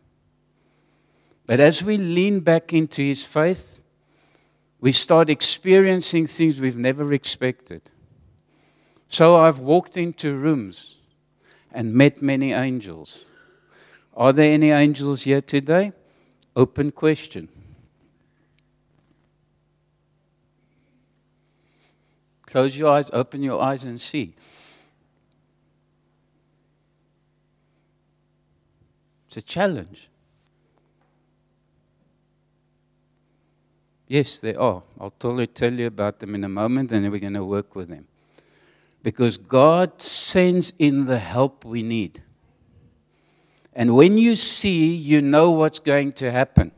But 1.45 1.59
as 1.59 1.83
we 1.83 1.97
lean 1.97 2.39
back 2.39 2.73
into 2.73 3.01
His 3.01 3.23
faith, 3.23 3.83
we 4.79 4.91
start 4.91 5.29
experiencing 5.29 6.25
things 6.25 6.59
we've 6.59 6.77
never 6.77 7.13
expected. 7.13 7.83
So 9.07 9.35
I've 9.35 9.59
walked 9.59 9.95
into 9.95 10.35
rooms 10.35 10.97
and 11.71 11.93
met 11.93 12.21
many 12.21 12.51
angels. 12.53 13.25
Are 14.15 14.33
there 14.33 14.51
any 14.51 14.71
angels 14.71 15.23
here 15.23 15.41
today? 15.41 15.93
Open 16.55 16.91
question. 16.91 17.47
Close 22.45 22.77
your 22.77 22.91
eyes, 22.91 23.09
open 23.13 23.41
your 23.43 23.61
eyes, 23.61 23.85
and 23.85 24.01
see. 24.01 24.33
It's 29.31 29.37
a 29.37 29.41
challenge. 29.41 30.09
Yes, 34.05 34.39
they 34.39 34.55
are. 34.55 34.83
I'll 34.99 35.13
totally 35.17 35.47
tell 35.47 35.71
you 35.71 35.87
about 35.87 36.19
them 36.19 36.35
in 36.35 36.43
a 36.43 36.49
moment, 36.49 36.91
and 36.91 37.05
then 37.05 37.11
we're 37.13 37.19
going 37.19 37.35
to 37.35 37.45
work 37.45 37.73
with 37.73 37.87
them. 37.87 38.07
Because 39.03 39.37
God 39.37 40.01
sends 40.01 40.73
in 40.77 41.05
the 41.05 41.17
help 41.17 41.63
we 41.63 41.81
need. 41.81 42.21
And 43.71 43.95
when 43.95 44.17
you 44.17 44.35
see, 44.35 44.93
you 44.93 45.21
know 45.21 45.51
what's 45.51 45.79
going 45.79 46.11
to 46.13 46.29
happen. 46.29 46.73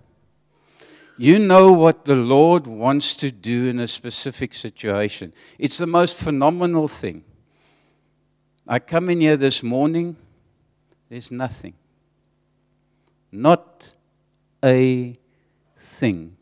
You 1.18 1.40
know 1.40 1.72
what 1.72 2.06
the 2.06 2.16
Lord 2.16 2.68
wants 2.68 3.16
to 3.16 3.32
do 3.32 3.68
in 3.68 3.80
a 3.80 3.88
specific 3.88 4.54
situation. 4.54 5.34
It's 5.58 5.80
the 5.80 5.88
most 5.88 6.18
phenomenal 6.18 6.88
thing. 6.88 7.24
I 8.68 8.78
come 8.78 9.10
in 9.10 9.22
here 9.22 9.38
this 9.38 9.64
morning, 9.64 10.18
there's 11.10 11.32
nothing. 11.32 11.74
Not 13.36 13.92
a 14.64 15.18
thing. 15.80 16.38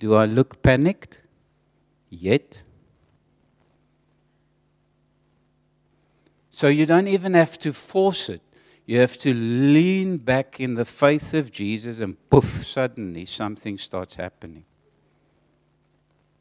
Do 0.00 0.16
I 0.16 0.24
look 0.26 0.60
panicked? 0.60 1.20
Yet. 2.10 2.62
So 6.50 6.66
you 6.66 6.84
don't 6.84 7.06
even 7.06 7.34
have 7.34 7.56
to 7.60 7.72
force 7.72 8.28
it. 8.28 8.42
You 8.86 8.98
have 8.98 9.16
to 9.18 9.32
lean 9.32 10.16
back 10.16 10.58
in 10.58 10.74
the 10.74 10.84
faith 10.84 11.32
of 11.32 11.52
Jesus, 11.52 12.00
and 12.00 12.16
poof, 12.28 12.66
suddenly 12.66 13.24
something 13.24 13.78
starts 13.78 14.16
happening. 14.16 14.64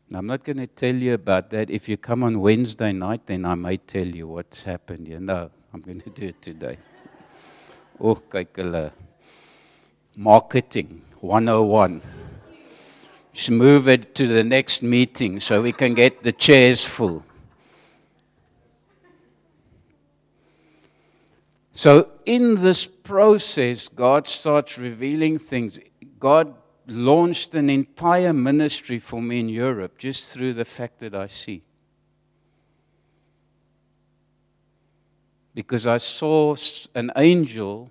Now, 0.09 0.19
I'm 0.19 0.25
not 0.25 0.43
going 0.43 0.57
to 0.57 0.67
tell 0.67 0.95
you 0.95 1.13
about 1.13 1.51
that. 1.51 1.69
If 1.69 1.87
you 1.87 1.95
come 1.95 2.23
on 2.23 2.41
Wednesday 2.41 2.91
night, 2.91 3.27
then 3.27 3.45
I 3.45 3.53
might 3.53 3.87
tell 3.87 4.07
you 4.07 4.27
what's 4.27 4.63
happened. 4.63 5.07
You 5.07 5.19
know, 5.19 5.51
I'm 5.71 5.81
going 5.81 6.01
to 6.01 6.09
do 6.09 6.25
it 6.29 6.41
today. 6.41 6.79
Oh, 7.99 8.15
kyk 8.15 8.47
hulle. 8.55 8.91
Marketing 10.15 11.01
101. 11.19 12.01
Just 13.33 13.51
move 13.51 13.87
it 13.87 14.13
to 14.15 14.27
the 14.27 14.43
next 14.43 14.83
meeting 14.83 15.39
so 15.39 15.61
we 15.61 15.71
can 15.71 15.93
get 15.93 16.23
the 16.23 16.31
chairs 16.33 16.83
full. 16.83 17.23
So, 21.71 22.09
in 22.25 22.61
this 22.61 22.85
process, 22.85 23.87
God 23.87 24.27
starts 24.27 24.77
revealing 24.77 25.39
things. 25.39 25.79
God 26.19 26.53
launched 26.87 27.55
an 27.55 27.69
entire 27.69 28.33
ministry 28.33 28.99
for 28.99 29.21
me 29.21 29.39
in 29.39 29.49
Europe 29.49 29.97
just 29.97 30.33
through 30.33 30.53
the 30.53 30.65
fact 30.65 30.99
that 30.99 31.15
I 31.15 31.27
see. 31.27 31.63
Because 35.55 35.87
I 35.87 35.97
saw 35.97 36.55
an 36.93 37.11
angel 37.15 37.89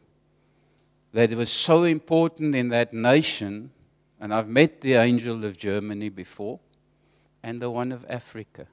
that 1.13 1.33
it 1.33 1.37
was 1.37 1.51
so 1.51 1.85
important 1.85 2.55
in 2.55 2.69
that 2.69 2.93
nation, 2.93 3.71
and 4.21 4.33
I've 4.33 4.49
met 4.49 4.81
the 4.81 4.95
angel 4.95 5.45
of 5.45 5.57
Germany 5.57 6.09
before, 6.09 6.61
and 7.43 7.61
the 7.61 7.71
one 7.71 7.91
of 7.91 8.05
Africa. 8.09 8.67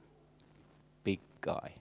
Big 1.04 1.20
guy. 1.40 1.74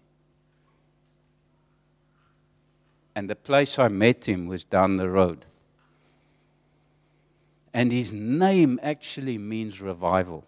And 3.15 3.29
the 3.29 3.35
place 3.35 3.79
I 3.79 3.87
met 3.87 4.27
him 4.27 4.47
was 4.47 4.63
down 4.63 4.97
the 4.97 5.09
road. 5.09 5.45
And 7.73 7.91
his 7.91 8.13
name 8.13 8.79
actually 8.81 9.37
means 9.37 9.81
revival. 9.81 10.43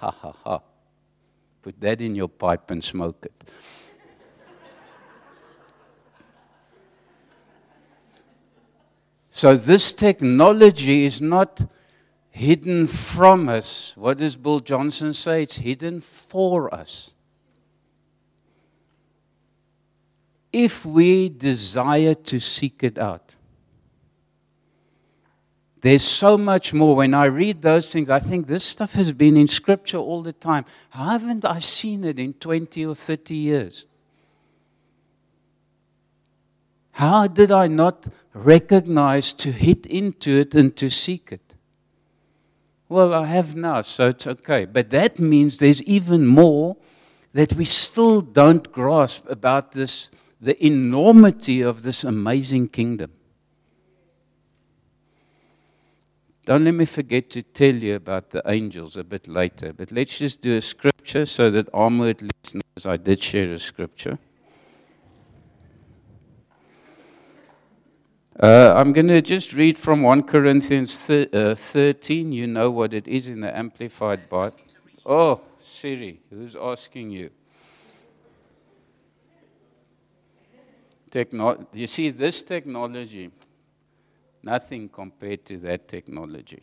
Ha 0.00 0.10
ha 0.10 0.32
ha. 0.44 0.60
Put 1.62 1.80
that 1.80 2.00
in 2.00 2.14
your 2.14 2.28
pipe 2.28 2.70
and 2.70 2.82
smoke 2.82 3.26
it. 3.26 3.50
So, 9.38 9.56
this 9.56 9.92
technology 9.92 11.04
is 11.04 11.20
not 11.20 11.68
hidden 12.30 12.86
from 12.86 13.48
us. 13.48 13.92
What 13.96 14.18
does 14.18 14.36
Bill 14.36 14.60
Johnson 14.60 15.14
say? 15.14 15.42
It's 15.44 15.56
hidden 15.56 16.00
for 16.00 16.72
us. 16.74 17.12
if 20.52 20.84
we 20.84 21.28
desire 21.28 22.14
to 22.14 22.40
seek 22.40 22.82
it 22.82 22.98
out. 22.98 23.34
There's 25.80 26.02
so 26.02 26.36
much 26.36 26.74
more. 26.74 26.96
When 26.96 27.14
I 27.14 27.26
read 27.26 27.62
those 27.62 27.92
things, 27.92 28.10
I 28.10 28.18
think 28.18 28.46
this 28.46 28.64
stuff 28.64 28.94
has 28.94 29.12
been 29.12 29.36
in 29.36 29.46
Scripture 29.46 29.98
all 29.98 30.22
the 30.22 30.32
time. 30.32 30.64
Haven't 30.90 31.44
I 31.44 31.60
seen 31.60 32.04
it 32.04 32.18
in 32.18 32.32
20 32.32 32.84
or 32.84 32.94
30 32.94 33.34
years? 33.34 33.86
How 36.98 37.28
did 37.28 37.52
I 37.52 37.68
not 37.68 38.08
recognize 38.34 39.32
to 39.34 39.52
hit 39.52 39.86
into 39.86 40.40
it 40.40 40.56
and 40.56 40.74
to 40.74 40.90
seek 40.90 41.30
it? 41.30 41.54
Well, 42.88 43.14
I 43.14 43.26
have 43.26 43.54
now, 43.54 43.82
so 43.82 44.08
it's 44.08 44.26
okay. 44.26 44.64
But 44.64 44.90
that 44.90 45.20
means 45.20 45.58
there's 45.58 45.80
even 45.84 46.26
more 46.26 46.76
that 47.34 47.52
we 47.52 47.66
still 47.66 48.20
don't 48.20 48.72
grasp 48.72 49.30
about 49.30 49.72
this 49.72 50.10
the 50.40 50.56
enormity 50.66 51.60
of 51.60 51.82
this 51.82 52.02
amazing 52.02 52.70
kingdom. 52.70 53.12
Don't 56.46 56.64
let 56.64 56.74
me 56.74 56.84
forget 56.84 57.30
to 57.30 57.42
tell 57.42 57.76
you 57.76 57.94
about 57.94 58.30
the 58.30 58.42
angels 58.44 58.96
a 58.96 59.04
bit 59.04 59.28
later, 59.28 59.72
but 59.72 59.92
let's 59.92 60.18
just 60.18 60.40
do 60.40 60.56
a 60.56 60.60
scripture 60.60 61.26
so 61.26 61.48
that 61.50 61.72
Armo 61.72 62.10
at 62.10 62.22
least 62.22 62.54
knows 62.56 62.86
I 62.86 62.96
did 62.96 63.22
share 63.22 63.52
a 63.52 63.58
scripture. 63.60 64.18
Uh, 68.40 68.72
I'm 68.76 68.92
going 68.92 69.08
to 69.08 69.20
just 69.20 69.52
read 69.52 69.76
from 69.76 70.02
1 70.02 70.22
Corinthians 70.22 70.96
thir- 71.00 71.26
uh, 71.32 71.56
13. 71.56 72.30
You 72.30 72.46
know 72.46 72.70
what 72.70 72.94
it 72.94 73.08
is 73.08 73.28
in 73.28 73.40
the 73.40 73.56
Amplified 73.56 74.28
Bible. 74.28 74.56
Oh, 75.04 75.40
Siri, 75.58 76.20
who's 76.30 76.54
asking 76.54 77.10
you? 77.10 77.30
Techno- 81.10 81.66
you 81.72 81.88
see, 81.88 82.10
this 82.10 82.44
technology, 82.44 83.32
nothing 84.44 84.88
compared 84.88 85.44
to 85.46 85.56
that 85.56 85.88
technology. 85.88 86.62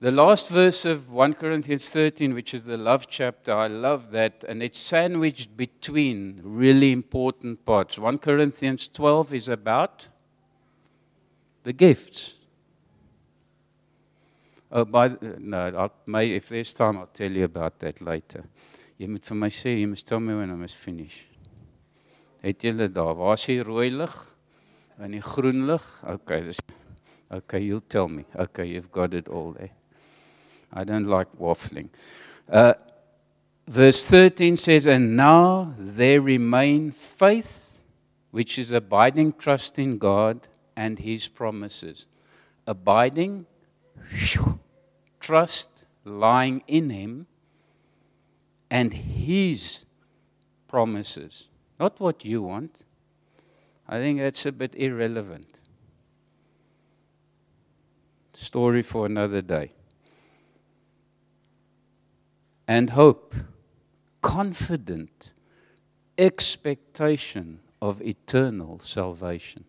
The 0.00 0.10
last 0.10 0.48
verse 0.48 0.84
of 0.84 1.12
1 1.12 1.34
Corinthians 1.34 1.88
13, 1.88 2.34
which 2.34 2.52
is 2.52 2.64
the 2.64 2.76
love 2.76 3.06
chapter, 3.08 3.52
I 3.52 3.68
love 3.68 4.10
that, 4.10 4.42
and 4.48 4.60
it's 4.60 4.80
sandwiched 4.80 5.56
between 5.56 6.40
really 6.42 6.90
important 6.90 7.64
parts. 7.64 7.96
1 7.96 8.18
Corinthians 8.18 8.88
12 8.88 9.32
is 9.32 9.48
about 9.48 10.08
the 11.66 11.72
gifts. 11.72 12.34
Oh, 14.70 14.84
by 14.84 15.08
the, 15.08 15.34
no, 15.40 15.72
I'll, 15.76 15.92
may, 16.06 16.30
if 16.30 16.48
there's 16.48 16.72
time, 16.72 16.96
I'll 16.96 17.10
tell 17.12 17.30
you 17.30 17.42
about 17.44 17.80
that 17.80 18.00
later. 18.00 18.44
You 18.96 19.08
moet 19.08 19.26
vir 19.26 19.34
my 19.34 19.48
sê, 19.50 19.72
you 19.80 19.88
must 19.88 20.06
tell 20.06 20.20
me 20.20 20.36
when 20.36 20.50
I 20.50 20.54
must 20.54 20.76
finish. 20.76 21.24
Het 22.40 22.62
julle 22.62 22.86
daar? 22.86 23.16
Waar 23.18 23.34
is 23.34 23.48
die 23.50 23.58
rooi 23.66 23.90
lig? 23.90 24.14
En 25.02 25.10
die 25.10 25.20
groen 25.20 25.66
lig? 25.66 25.84
Okay, 26.06 26.40
dis 26.46 26.62
Okay, 27.34 27.58
you'll 27.58 27.88
tell 27.88 28.06
me. 28.06 28.24
Okay, 28.38 28.66
you've 28.66 28.92
got 28.92 29.12
it 29.12 29.28
all 29.28 29.50
there. 29.50 29.72
I 30.72 30.84
don't 30.84 31.08
like 31.10 31.28
waffling. 31.36 31.88
Uh, 32.48 32.74
verse 33.66 34.06
13 34.06 34.56
says, 34.56 34.86
And 34.86 35.16
now 35.16 35.74
there 35.78 36.20
remain 36.20 36.92
faith, 36.92 37.82
which 38.30 38.56
is 38.56 38.70
abiding 38.70 39.32
trust 39.32 39.80
in 39.80 39.98
God 39.98 40.46
and 40.76 40.98
His 40.98 41.28
promises. 41.28 42.06
Abiding, 42.66 43.46
trust 45.20 45.84
lying 46.04 46.62
in 46.66 46.90
Him 46.90 47.26
and 48.70 48.92
His 48.92 49.84
promises. 50.68 51.48
Not 51.78 52.00
what 52.00 52.24
you 52.24 52.42
want. 52.42 52.82
I 53.88 53.98
think 53.98 54.18
that's 54.18 54.44
a 54.46 54.52
bit 54.52 54.74
irrelevant. 54.74 55.60
Story 58.34 58.82
for 58.82 59.06
another 59.06 59.40
day. 59.40 59.72
And 62.68 62.90
hope, 62.90 63.34
confident 64.20 65.32
expectation 66.18 67.60
of 67.80 68.02
eternal 68.02 68.78
salvation. 68.78 69.65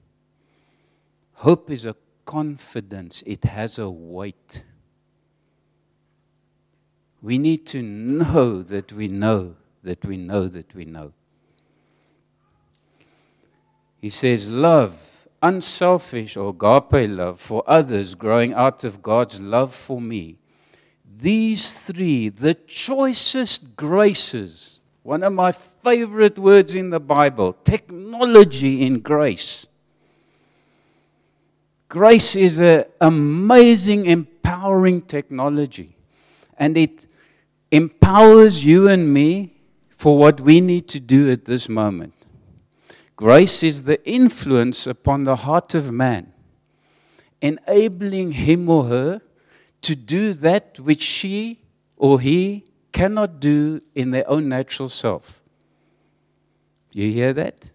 Hope 1.42 1.70
is 1.70 1.86
a 1.86 1.96
confidence, 2.26 3.24
it 3.28 3.44
has 3.44 3.78
a 3.78 3.88
weight. 3.88 4.64
We 7.22 7.38
need 7.38 7.68
to 7.68 7.84
know 7.84 8.64
that 8.64 8.92
we 8.92 9.08
know 9.08 9.56
that 9.84 10.04
we 10.04 10.18
know 10.18 10.48
that 10.48 10.74
we 10.74 10.86
know. 10.86 11.14
He 14.02 14.10
says, 14.10 14.50
Love, 14.50 15.28
unselfish 15.44 16.36
or 16.36 16.50
agape 16.50 17.08
love 17.08 17.40
for 17.40 17.64
others, 17.68 18.16
growing 18.16 18.54
out 18.56 18.84
of 18.84 19.04
God's 19.04 19.40
love 19.40 19.76
for 19.76 20.02
me. 20.02 20.38
These 21.20 21.86
three, 21.86 22.30
the 22.30 22.56
choicest 22.56 23.76
graces, 23.76 24.80
one 25.04 25.22
of 25.22 25.34
my 25.34 25.52
favorite 25.52 26.40
words 26.40 26.74
in 26.74 26.90
the 26.90 27.00
Bible, 27.00 27.54
technology 27.64 28.84
in 28.84 29.02
grace. 29.02 29.67
Grace 31.90 32.36
is 32.36 32.60
an 32.60 32.86
amazing, 33.00 34.06
empowering 34.06 35.02
technology. 35.02 35.96
And 36.58 36.78
it 36.78 37.08
empowers 37.72 38.66
you 38.66 38.88
and 38.88 39.14
me 39.14 39.54
for 39.90 40.18
what 40.18 40.42
we 40.42 40.60
need 40.62 40.88
to 40.90 41.00
do 41.00 41.32
at 41.32 41.46
this 41.46 41.70
moment. 41.70 42.14
Grace 43.16 43.64
is 43.64 43.84
the 43.84 44.06
influence 44.08 44.86
upon 44.86 45.24
the 45.24 45.38
heart 45.38 45.74
of 45.74 45.92
man, 45.92 46.34
enabling 47.42 48.34
him 48.34 48.70
or 48.70 48.86
her 48.86 49.22
to 49.82 49.96
do 49.96 50.34
that 50.34 50.80
which 50.80 51.02
she 51.02 51.62
or 51.96 52.20
he 52.20 52.66
cannot 52.92 53.40
do 53.40 53.82
in 53.96 54.12
their 54.12 54.30
own 54.30 54.50
natural 54.50 54.90
self. 54.90 55.42
You 56.92 57.12
hear 57.12 57.34
that? 57.34 57.70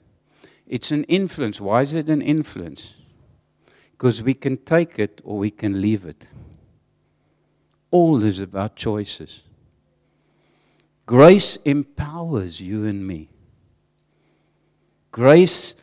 It's 0.67 0.91
an 0.91 1.05
influence. 1.05 1.61
Why 1.61 1.81
is 1.81 1.95
it 1.95 2.09
an 2.09 2.23
influence? 2.23 2.95
Because 4.03 4.21
we 4.21 4.35
can 4.35 4.57
take 4.57 4.99
it 4.99 5.21
or 5.23 5.39
we 5.39 5.53
can 5.53 5.81
leave 5.81 6.05
it. 6.05 6.27
All 7.93 8.25
is 8.25 8.41
about 8.41 8.75
choices. 8.75 9.43
Grace 11.07 11.55
empowers 11.65 12.61
you 12.61 12.85
and 12.85 13.07
me. 13.07 13.29
Grace, 15.13 15.77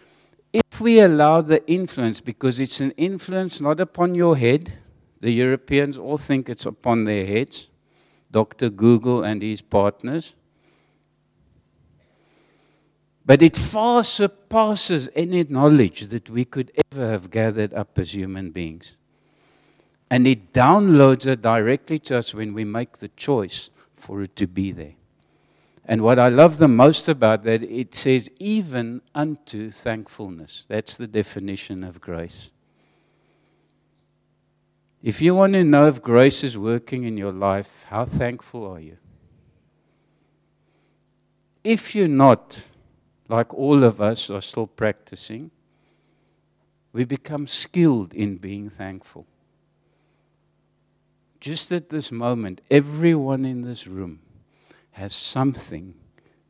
if 0.51 0.82
we 0.82 0.99
allow 0.99 1.39
the 1.39 1.65
influence, 1.65 2.19
because 2.19 2.60
it's 2.60 2.82
an 2.82 2.91
influence 2.97 3.62
not 3.62 3.79
upon 3.79 4.15
your 4.15 4.36
head, 4.36 4.73
the 5.21 5.32
Europeans 5.32 5.97
all 5.97 6.17
think 6.17 6.49
it's 6.49 6.65
upon 6.65 7.05
their 7.05 7.25
heads, 7.25 7.69
Dr. 8.29 8.69
Google 8.69 9.23
and 9.23 9.41
his 9.41 9.62
partners. 9.62 10.34
But 13.30 13.44
it 13.44 13.56
far 13.56 14.04
surpasses 14.04 15.08
any 15.15 15.44
knowledge 15.44 16.08
that 16.08 16.32
we 16.32 16.46
could 16.46 16.72
ever 16.92 17.12
have 17.12 17.30
gathered 17.30 17.76
up 17.76 18.00
as 18.00 18.15
human 18.15 18.50
beings. 18.50 18.98
And 20.10 20.26
it 20.26 20.52
downloads 20.52 21.28
it 21.28 21.39
directly 21.39 22.00
to 22.00 22.18
us 22.18 22.34
when 22.34 22.56
we 22.56 22.65
make 22.65 22.98
the 22.98 23.10
choice 23.10 23.70
for 23.94 24.24
it 24.24 24.36
to 24.38 24.48
be 24.48 24.72
there. 24.72 24.96
And 25.86 26.02
what 26.02 26.18
I 26.18 26.30
love 26.30 26.58
the 26.58 26.68
most 26.68 27.08
about 27.08 27.44
that, 27.44 27.62
it 27.62 27.94
says, 27.94 28.32
even 28.39 29.04
unto 29.13 29.70
thankfulness. 29.70 30.65
That's 30.68 30.98
the 30.98 31.06
definition 31.06 31.84
of 31.84 32.02
grace. 32.02 32.50
If 35.04 35.22
you 35.22 35.36
want 35.36 35.54
to 35.54 35.63
know 35.63 35.86
if 35.86 36.02
grace 36.02 36.44
is 36.44 36.58
working 36.58 37.04
in 37.04 37.15
your 37.15 37.32
life, 37.32 37.86
how 37.89 38.06
thankful 38.06 38.65
are 38.65 38.80
you? 38.80 38.98
If 41.63 41.94
you're 41.94 42.08
not, 42.08 42.63
like 43.30 43.54
all 43.54 43.84
of 43.84 44.02
us 44.02 44.30
are 44.30 44.42
still 44.42 44.68
practicing, 44.68 45.52
we 46.92 47.06
become 47.06 47.48
skilled 47.48 48.13
in 48.13 48.38
being 48.38 48.70
thankful. 48.70 49.28
Just 51.39 51.72
at 51.72 51.89
this 51.89 52.12
moment, 52.12 52.60
everyone 52.70 53.46
in 53.46 53.62
this 53.62 53.88
room 53.88 54.20
has 54.92 55.13
something 55.13 55.94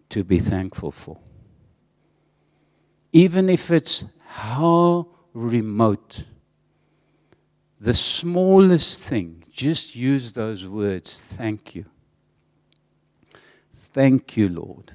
to 0.07 0.23
be 0.23 0.39
thankful 0.39 0.91
for. 0.91 1.19
Even 3.11 3.49
if 3.49 3.69
it's 3.69 4.05
how 4.25 5.07
remote, 5.33 6.23
the 7.79 7.93
smallest 7.93 9.07
thing, 9.07 9.43
just 9.51 9.95
use 9.95 10.31
those 10.31 10.65
words 10.65 11.21
thank 11.21 11.75
you. 11.75 11.85
Thank 13.73 14.37
you, 14.37 14.49
Lord. 14.49 14.93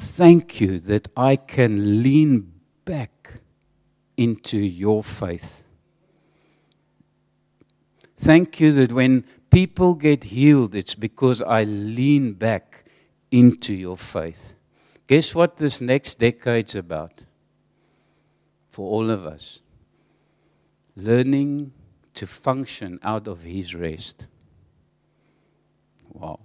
Thank 0.00 0.60
you 0.60 0.78
that 0.78 1.08
I 1.16 1.34
can 1.34 2.04
lean 2.04 2.52
back 2.84 3.40
into 4.16 4.56
your 4.56 5.02
faith. 5.02 5.64
Thank 8.16 8.60
you 8.60 8.70
that 8.74 8.92
when 8.92 9.24
people 9.50 9.96
get 9.96 10.22
healed, 10.22 10.76
it's 10.76 10.94
because 10.94 11.42
I 11.42 11.64
lean 11.64 12.34
back 12.34 12.84
into 13.32 13.74
your 13.74 13.96
faith. 13.96 14.54
Guess 15.08 15.34
what 15.34 15.56
this 15.56 15.80
next 15.80 16.20
decade's 16.20 16.76
about? 16.76 17.22
For 18.68 18.88
all 18.88 19.10
of 19.10 19.26
us. 19.26 19.58
Learning 20.94 21.72
to 22.14 22.24
function 22.24 23.00
out 23.02 23.26
of 23.26 23.42
His 23.42 23.74
rest. 23.74 24.28
Wow. 26.12 26.38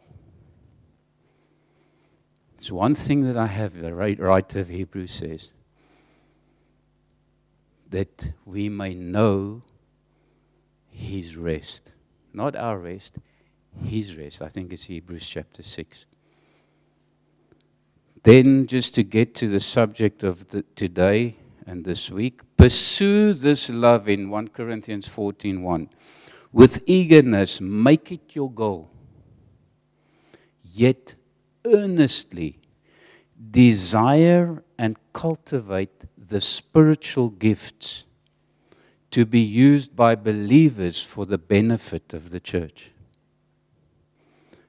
It's 2.64 2.72
one 2.72 2.96
thing 2.96 3.26
that 3.26 3.36
I 3.36 3.48
have, 3.48 3.74
the 3.74 3.94
writer 3.94 4.60
of 4.60 4.70
Hebrews 4.70 5.12
says, 5.12 5.52
that 7.90 8.32
we 8.46 8.70
may 8.70 8.94
know 8.94 9.64
his 10.90 11.36
rest. 11.36 11.92
Not 12.32 12.56
our 12.56 12.78
rest, 12.78 13.18
his 13.84 14.16
rest. 14.16 14.42
I 14.42 14.48
think 14.48 14.72
it's 14.72 14.86
Hebrews 14.86 15.28
chapter 15.28 15.62
6. 15.62 16.06
Then, 18.24 18.66
just 18.66 18.96
to 18.96 19.04
get 19.04 19.36
to 19.36 19.50
the 19.50 19.60
subject 19.60 20.24
of 20.24 20.48
the, 20.48 20.62
today 20.78 21.36
and 21.68 21.84
this 21.84 22.10
week, 22.10 22.44
pursue 22.56 23.34
this 23.34 23.70
love 23.70 24.08
in 24.08 24.30
1 24.30 24.48
Corinthians 24.48 25.10
14 25.10 25.62
1. 25.62 25.90
With 26.54 26.82
eagerness, 26.86 27.60
make 27.60 28.10
it 28.14 28.34
your 28.34 28.50
goal. 28.50 28.90
Yet 30.64 31.16
earnestly 31.66 32.60
desire 33.52 34.64
and 34.78 34.98
cultivate 35.14 36.06
the 36.18 36.42
spiritual 36.42 37.30
gifts 37.30 38.06
to 39.12 39.26
be 39.26 39.40
used 39.40 39.96
by 39.96 40.16
believers 40.16 41.04
for 41.04 41.26
the 41.26 41.38
benefit 41.38 42.14
of 42.14 42.32
the 42.32 42.40
church. 42.40 42.92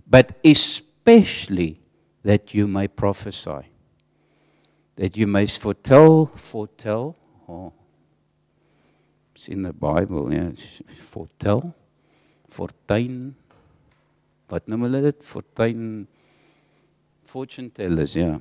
But 0.07 0.39
especially 0.45 1.81
that 2.23 2.53
you 2.53 2.67
may 2.67 2.89
prophesy, 2.89 3.71
that 4.97 5.17
you 5.17 5.27
may 5.27 5.47
foretell, 5.47 6.27
foretell, 6.27 7.17
oh, 7.49 7.73
it's 9.35 9.49
in 9.49 9.63
the 9.63 9.73
Bible, 9.73 10.33
yeah, 10.33 10.51
foretell, 11.03 11.75
fortuin, 12.49 13.35
wat 14.49 14.69
noem 14.69 14.87
hulle 14.87 15.01
dit? 15.09 15.25
Fortuin, 15.25 16.05
fortune 17.35 17.69
tellers, 17.69 18.15
yeah. 18.15 18.39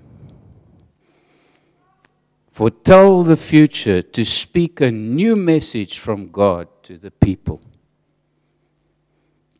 Foretell 2.51 3.23
the 3.23 3.35
future 3.35 4.03
to 4.03 4.23
speak 4.23 4.81
a 4.81 4.91
new 4.91 5.35
message 5.35 5.97
from 5.97 6.29
God 6.29 6.67
to 6.83 6.99
the 6.99 7.09
people. 7.09 7.59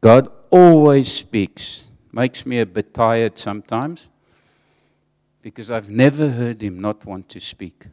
God 0.02 0.28
always 0.52 1.12
speaks. 1.12 1.86
Makes 2.12 2.46
me 2.46 2.60
a 2.60 2.66
bit 2.68 2.94
tired 2.94 3.40
sometimes 3.40 4.08
because 5.42 5.72
I've 5.72 5.90
never 5.90 6.30
heard 6.30 6.62
him 6.62 6.80
not 6.80 7.04
want 7.04 7.28
to 7.30 7.40
speak 7.40 7.88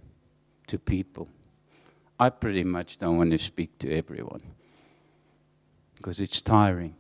to 0.67 0.79
people. 0.79 1.27
I 2.19 2.29
pretty 2.29 2.65
much 2.65 2.99
don't 2.99 3.17
want 3.17 3.31
to 3.31 3.39
speak 3.39 3.79
to 3.79 3.91
everyone 3.91 4.43
because 5.97 6.21
it's 6.21 6.43
tiring. 6.43 6.95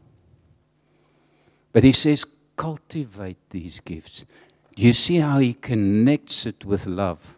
But 1.74 1.84
he 1.84 1.92
says, 1.92 2.24
cultivate 2.60 3.38
these 3.48 3.80
gifts. 3.80 4.26
Do 4.76 4.82
you 4.82 4.92
see 4.92 5.16
how 5.16 5.38
he 5.38 5.54
connects 5.54 6.44
it 6.44 6.62
with 6.62 6.84
love? 6.84 7.34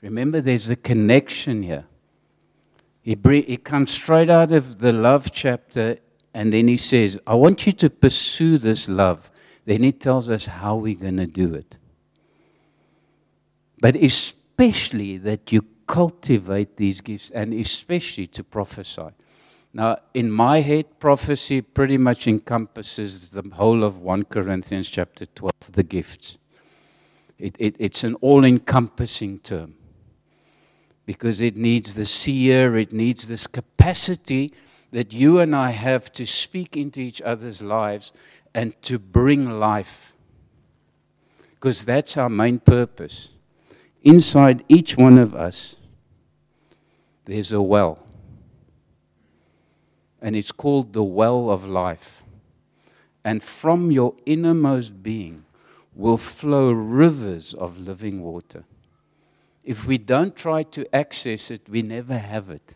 Remember, 0.00 0.40
there's 0.40 0.70
a 0.70 0.76
connection 0.76 1.62
here. 1.62 1.84
He, 3.02 3.14
bre- 3.14 3.46
he 3.52 3.58
comes 3.58 3.90
straight 3.90 4.30
out 4.30 4.52
of 4.52 4.78
the 4.78 4.94
love 4.94 5.30
chapter, 5.32 5.98
and 6.32 6.50
then 6.50 6.66
he 6.66 6.78
says, 6.78 7.18
I 7.26 7.34
want 7.34 7.66
you 7.66 7.72
to 7.72 7.90
pursue 7.90 8.56
this 8.56 8.88
love. 8.88 9.30
Then 9.66 9.82
he 9.82 9.92
tells 9.92 10.30
us 10.30 10.46
how 10.46 10.76
we're 10.76 10.94
going 10.94 11.18
to 11.18 11.26
do 11.26 11.52
it. 11.52 11.76
But 13.82 13.96
especially 13.96 15.18
that 15.18 15.52
you 15.52 15.66
cultivate 15.86 16.78
these 16.78 17.02
gifts, 17.02 17.30
and 17.30 17.52
especially 17.52 18.28
to 18.28 18.42
prophesy. 18.42 19.10
Now, 19.72 19.98
in 20.14 20.30
my 20.30 20.60
head, 20.60 20.98
prophecy 20.98 21.60
pretty 21.60 21.98
much 21.98 22.26
encompasses 22.26 23.30
the 23.30 23.42
whole 23.54 23.84
of 23.84 23.98
1 23.98 24.24
Corinthians 24.24 24.88
chapter 24.88 25.26
12, 25.26 25.52
the 25.72 25.82
gifts. 25.82 26.38
It, 27.38 27.54
it, 27.58 27.76
it's 27.78 28.02
an 28.02 28.14
all 28.16 28.44
encompassing 28.44 29.38
term 29.40 29.74
because 31.06 31.40
it 31.40 31.56
needs 31.56 31.94
the 31.94 32.04
seer, 32.04 32.76
it 32.76 32.92
needs 32.92 33.28
this 33.28 33.46
capacity 33.46 34.52
that 34.90 35.12
you 35.12 35.38
and 35.38 35.54
I 35.54 35.70
have 35.70 36.12
to 36.12 36.26
speak 36.26 36.76
into 36.76 37.00
each 37.00 37.22
other's 37.22 37.62
lives 37.62 38.12
and 38.54 38.80
to 38.82 38.98
bring 38.98 39.58
life. 39.58 40.14
Because 41.54 41.84
that's 41.84 42.16
our 42.16 42.28
main 42.28 42.58
purpose. 42.58 43.28
Inside 44.02 44.64
each 44.68 44.96
one 44.96 45.18
of 45.18 45.34
us, 45.34 45.76
there's 47.24 47.52
a 47.52 47.60
well. 47.60 48.07
And 50.20 50.34
it's 50.34 50.52
called 50.52 50.92
the 50.92 51.02
well 51.02 51.50
of 51.50 51.66
life. 51.66 52.22
And 53.24 53.42
from 53.42 53.90
your 53.90 54.14
innermost 54.26 55.02
being 55.02 55.44
will 55.94 56.16
flow 56.16 56.70
rivers 56.72 57.54
of 57.54 57.78
living 57.78 58.22
water. 58.22 58.64
If 59.64 59.86
we 59.86 59.98
don't 59.98 60.34
try 60.34 60.62
to 60.62 60.94
access 60.94 61.50
it, 61.50 61.68
we 61.68 61.82
never 61.82 62.16
have 62.16 62.48
it. 62.50 62.74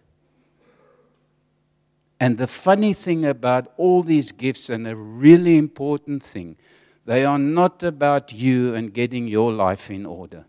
And 2.20 2.38
the 2.38 2.46
funny 2.46 2.92
thing 2.92 3.24
about 3.24 3.72
all 3.76 4.02
these 4.02 4.31
gifts, 4.31 4.70
and 4.70 4.87
a 4.87 4.94
really 4.94 5.57
important 5.57 6.22
thing, 6.22 6.57
they 7.05 7.24
are 7.24 7.38
not 7.38 7.83
about 7.83 8.33
you 8.33 8.74
and 8.74 8.94
getting 8.94 9.26
your 9.26 9.52
life 9.52 9.90
in 9.90 10.07
order. 10.07 10.44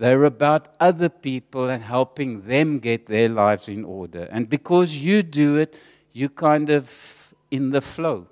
They're 0.00 0.24
about 0.24 0.74
other 0.80 1.10
people 1.10 1.68
and 1.68 1.82
helping 1.82 2.46
them 2.46 2.78
get 2.78 3.04
their 3.04 3.28
lives 3.28 3.68
in 3.68 3.84
order. 3.84 4.26
And 4.32 4.48
because 4.48 4.96
you 4.96 5.22
do 5.22 5.58
it, 5.58 5.76
you 6.10 6.30
kind 6.30 6.70
of 6.70 7.34
in 7.50 7.68
the 7.68 7.82
flow. 7.82 8.26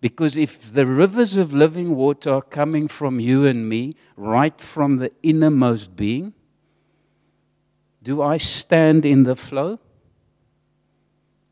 Because 0.00 0.36
if 0.36 0.72
the 0.72 0.86
rivers 0.86 1.36
of 1.36 1.52
living 1.52 1.96
water 1.96 2.34
are 2.34 2.42
coming 2.42 2.86
from 2.86 3.18
you 3.18 3.44
and 3.44 3.68
me, 3.68 3.96
right 4.16 4.60
from 4.60 4.98
the 4.98 5.10
innermost 5.20 5.96
being, 5.96 6.32
do 8.00 8.22
I 8.22 8.36
stand 8.36 9.04
in 9.04 9.24
the 9.24 9.34
flow? 9.34 9.80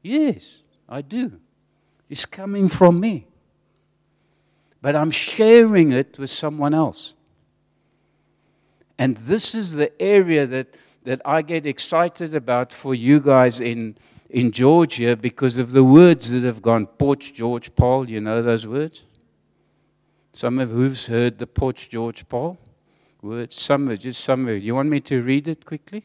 Yes, 0.03 0.63
I 0.89 1.03
do. 1.03 1.41
It's 2.09 2.27
coming 2.27 2.69
from 2.69 3.01
me. 3.01 3.27
But 4.81 4.95
I'm 4.95 5.11
sharing 5.11 5.91
it 5.91 6.17
with 6.17 6.31
someone 6.31 6.75
else. 6.75 7.16
And 8.99 9.17
this 9.17 9.55
is 9.55 9.75
the 9.75 9.91
area 10.01 10.47
that, 10.47 10.75
that 11.05 11.21
I 11.25 11.43
get 11.43 11.67
excited 11.67 12.35
about 12.35 12.73
for 12.73 12.95
you 12.95 13.21
guys 13.21 13.61
in 13.61 13.97
in 14.31 14.51
Georgia 14.51 15.17
because 15.17 15.59
of 15.59 15.73
the 15.73 15.85
words 15.85 16.31
that 16.31 16.43
have 16.43 16.63
gone. 16.63 16.87
Porch, 16.87 17.33
George, 17.33 17.75
Paul, 17.75 18.09
you 18.11 18.21
know 18.21 18.43
those 18.43 18.67
words? 18.67 19.03
Some 20.33 20.59
of 20.59 20.71
who's 20.71 21.07
heard 21.07 21.39
the 21.39 21.47
Porch 21.47 21.89
George 21.89 22.29
Paul 22.29 22.59
words? 23.23 23.57
Some, 23.57 23.89
of 23.89 23.99
just 23.99 24.23
some. 24.23 24.49
of 24.49 24.63
You 24.63 24.75
want 24.75 24.89
me 24.89 25.01
to 25.01 25.23
read 25.23 25.49
it 25.49 25.65
quickly? 25.65 26.05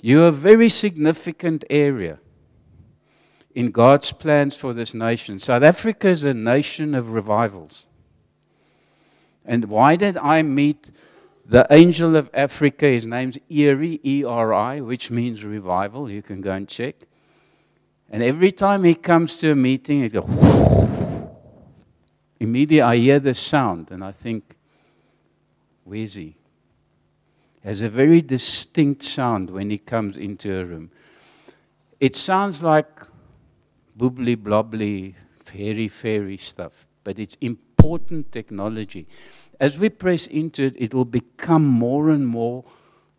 You're 0.00 0.28
a 0.28 0.32
very 0.32 0.68
significant 0.68 1.64
area 1.70 2.18
in 3.54 3.70
God's 3.70 4.12
plans 4.12 4.56
for 4.56 4.72
this 4.72 4.94
nation. 4.94 5.38
South 5.38 5.62
Africa 5.62 6.08
is 6.08 6.24
a 6.24 6.34
nation 6.34 6.94
of 6.94 7.12
revivals. 7.12 7.86
And 9.44 9.66
why 9.66 9.96
did 9.96 10.16
I 10.16 10.42
meet 10.42 10.90
the 11.52 11.66
angel 11.70 12.16
of 12.16 12.30
Africa? 12.34 12.86
His 12.86 13.06
name's 13.06 13.38
Eri, 13.50 14.00
E 14.02 14.24
R 14.24 14.52
I, 14.52 14.80
which 14.80 15.10
means 15.10 15.44
revival. 15.44 16.10
You 16.10 16.22
can 16.22 16.40
go 16.40 16.52
and 16.52 16.66
check. 16.66 16.96
And 18.10 18.22
every 18.22 18.52
time 18.52 18.84
he 18.84 18.94
comes 18.94 19.38
to 19.38 19.52
a 19.52 19.54
meeting, 19.54 20.02
he 20.02 20.08
goes, 20.08 20.28
immediately 22.40 22.80
I 22.82 22.96
hear 22.96 23.20
the 23.20 23.34
sound 23.34 23.90
and 23.90 24.02
I 24.02 24.12
think, 24.12 24.56
where's 25.84 26.14
he? 26.14 26.36
has 27.64 27.80
a 27.82 27.88
very 27.88 28.20
distinct 28.20 29.02
sound 29.02 29.50
when 29.50 29.70
he 29.70 29.78
comes 29.78 30.16
into 30.16 30.52
a 30.60 30.64
room. 30.64 30.90
It 32.00 32.16
sounds 32.16 32.62
like 32.62 32.88
bubbly, 33.96 34.34
blobbly, 34.34 35.14
fairy, 35.40 35.88
fairy 35.88 36.36
stuff, 36.36 36.86
but 37.04 37.18
it's 37.18 37.36
important 37.40 38.32
technology. 38.32 39.06
As 39.62 39.78
we 39.78 39.90
press 39.90 40.26
into 40.26 40.64
it, 40.64 40.74
it 40.76 40.92
will 40.92 41.04
become 41.04 41.64
more 41.64 42.10
and 42.10 42.26
more 42.26 42.64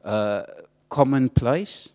uh, 0.04 0.44
commonplace, 0.90 1.88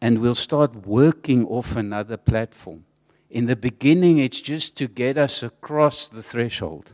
and 0.00 0.20
we'll 0.20 0.36
start 0.36 0.86
working 0.86 1.44
off 1.48 1.74
another 1.74 2.16
platform. 2.16 2.84
In 3.28 3.46
the 3.46 3.56
beginning, 3.56 4.18
it's 4.18 4.40
just 4.40 4.76
to 4.76 4.86
get 4.86 5.18
us 5.18 5.42
across 5.42 6.08
the 6.08 6.22
threshold. 6.22 6.92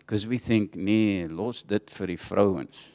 Because 0.00 0.26
we 0.26 0.36
think, 0.36 0.76
nee, 0.76 1.26
los 1.26 1.62
dit 1.62 1.88
vir 1.88 2.12
die 2.12 2.20
vrouens. 2.20 2.88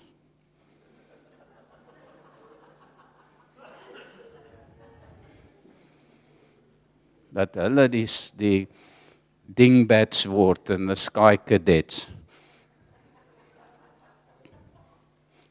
dat 7.38 7.58
hulle 7.60 7.88
die 7.90 8.06
die 8.38 8.68
dingbats 9.58 10.24
word 10.30 10.72
en 10.74 10.88
the 10.90 10.96
sky 10.98 11.36
cadets. 11.38 12.08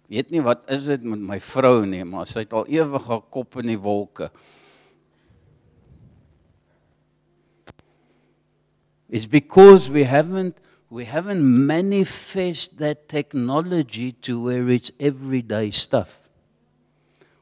Weet 0.09 0.31
nie 0.31 0.43
wat 0.45 0.69
is 0.71 0.87
dit 0.87 1.03
met 1.03 1.23
my 1.33 1.39
vrou 1.43 1.81
nie, 1.87 2.05
maar 2.07 2.29
sy 2.31 2.45
het 2.45 2.55
al 2.55 2.69
ewig 2.71 3.09
haar 3.11 3.25
kop 3.35 3.59
in 3.63 3.73
die 3.73 3.81
wolke. 3.81 4.31
It's 9.09 9.27
because 9.27 9.91
we 9.91 10.05
haven't 10.05 10.63
we 10.89 11.05
haven't 11.05 11.43
manifest 11.43 12.79
that 12.79 13.09
technology 13.09 14.13
to 14.13 14.41
where 14.41 14.69
it's 14.71 14.93
everyday 15.01 15.71
stuff. 15.71 16.29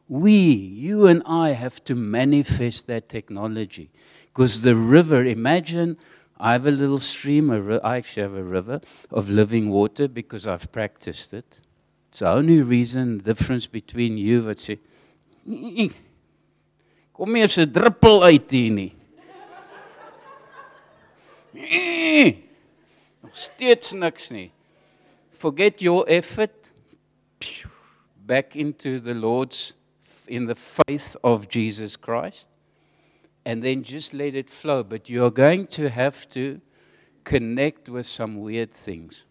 We, 0.08 0.32
you 0.32 1.06
and 1.06 1.22
I 1.26 1.50
have 1.50 1.82
to 1.84 1.94
manifest 1.94 2.86
that 2.86 3.08
technology. 3.08 3.90
Because 4.26 4.62
the 4.62 4.74
river, 4.74 5.24
imagine 5.24 5.98
I 6.38 6.52
have 6.52 6.66
a 6.66 6.70
little 6.70 6.98
stream, 6.98 7.50
I 7.50 7.98
actually 7.98 8.22
have 8.22 8.34
a 8.34 8.42
river 8.42 8.80
of 9.10 9.28
living 9.28 9.70
water 9.70 10.08
because 10.08 10.46
I've 10.46 10.72
practiced 10.72 11.34
it. 11.34 11.60
It's 12.14 12.20
the 12.20 12.30
only 12.30 12.62
reason, 12.62 13.18
difference 13.18 13.66
between 13.66 14.16
you 14.16 14.44
wat 14.46 14.60
sê, 14.62 14.76
kom 17.10 17.34
hier 17.34 17.50
'n 17.50 17.72
druppel 17.74 18.22
uit 18.22 18.50
hier 18.54 18.70
nie. 18.70 18.92
Nog 23.18 23.34
steeds 23.34 23.92
niks 23.92 24.30
nie. 24.30 24.52
Forget 25.32 25.82
your 25.82 26.06
effort. 26.06 26.70
Back 28.14 28.54
into 28.54 29.00
the 29.00 29.14
Lord's 29.14 29.74
in 30.28 30.46
the 30.46 30.54
faith 30.54 31.16
of 31.24 31.48
Jesus 31.48 31.96
Christ 31.96 32.48
and 33.44 33.60
then 33.60 33.82
just 33.82 34.14
let 34.14 34.36
it 34.36 34.48
flow. 34.48 34.84
But 34.84 35.10
you're 35.10 35.32
going 35.32 35.66
to 35.66 35.90
have 35.90 36.28
to 36.28 36.60
connect 37.24 37.88
with 37.88 38.06
some 38.06 38.40
weird 38.40 38.70
things. 38.70 39.24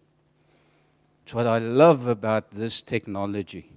It's 1.24 1.32
what 1.32 1.46
I 1.46 1.58
love 1.58 2.06
about 2.06 2.50
this 2.50 2.82
technology 2.82 3.70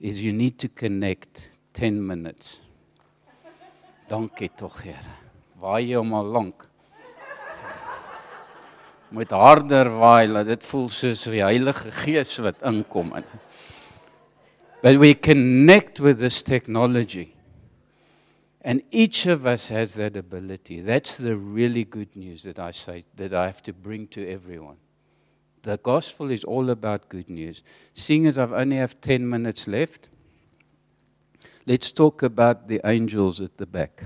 is 0.00 0.22
you 0.22 0.32
need 0.32 0.56
to 0.60 0.68
connect 0.68 1.50
10 1.72 2.06
minutes. 2.06 2.60
Dankie 4.08 4.56
tog, 4.56 4.80
Here. 4.82 4.94
Waai 5.60 5.96
hom 5.96 6.14
al 6.14 6.30
lank. 6.30 6.64
Moet 9.10 9.34
harder 9.34 9.90
waai, 9.90 10.28
laat 10.30 10.46
dit 10.46 10.62
voel 10.62 10.88
soos 10.92 11.26
die 11.26 11.42
Heilige 11.42 11.90
Gees 12.04 12.38
wat 12.44 12.62
inkom 12.62 13.16
in. 13.18 13.26
But 14.80 15.00
we 15.02 15.14
connect 15.14 15.98
with 15.98 16.20
this 16.20 16.44
technology. 16.44 17.34
And 18.62 18.82
each 18.92 19.26
of 19.26 19.44
us 19.44 19.70
has 19.70 19.94
that 19.94 20.16
ability. 20.16 20.82
That's 20.82 21.16
the 21.16 21.34
really 21.34 21.82
good 21.82 22.14
news 22.14 22.44
that 22.44 22.60
I 22.60 22.70
say 22.70 23.06
that 23.16 23.34
I 23.34 23.46
have 23.46 23.62
to 23.64 23.72
bring 23.72 24.06
to 24.08 24.22
everyone. 24.28 24.76
The 25.68 25.76
gospel 25.76 26.30
is 26.30 26.44
all 26.44 26.70
about 26.70 27.10
good 27.10 27.28
news. 27.28 27.62
Seeing 27.92 28.26
as 28.26 28.38
I've 28.38 28.54
only 28.54 28.76
have 28.76 28.98
10 29.02 29.28
minutes 29.28 29.68
left, 29.68 30.08
let's 31.66 31.92
talk 31.92 32.22
about 32.22 32.68
the 32.68 32.80
angels 32.86 33.38
at 33.42 33.58
the 33.58 33.66
back. 33.66 34.04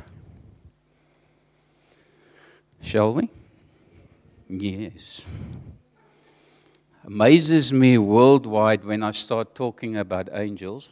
Shall 2.81 3.14
we? 3.14 3.31
Yes. 4.48 5.25
Amazes 7.05 7.72
me 7.72 7.96
worldwide 7.96 8.85
when 8.85 9.05
I 9.05 9.12
start 9.12 9.55
talking 9.55 9.96
about 9.96 10.31
angels 10.33 10.90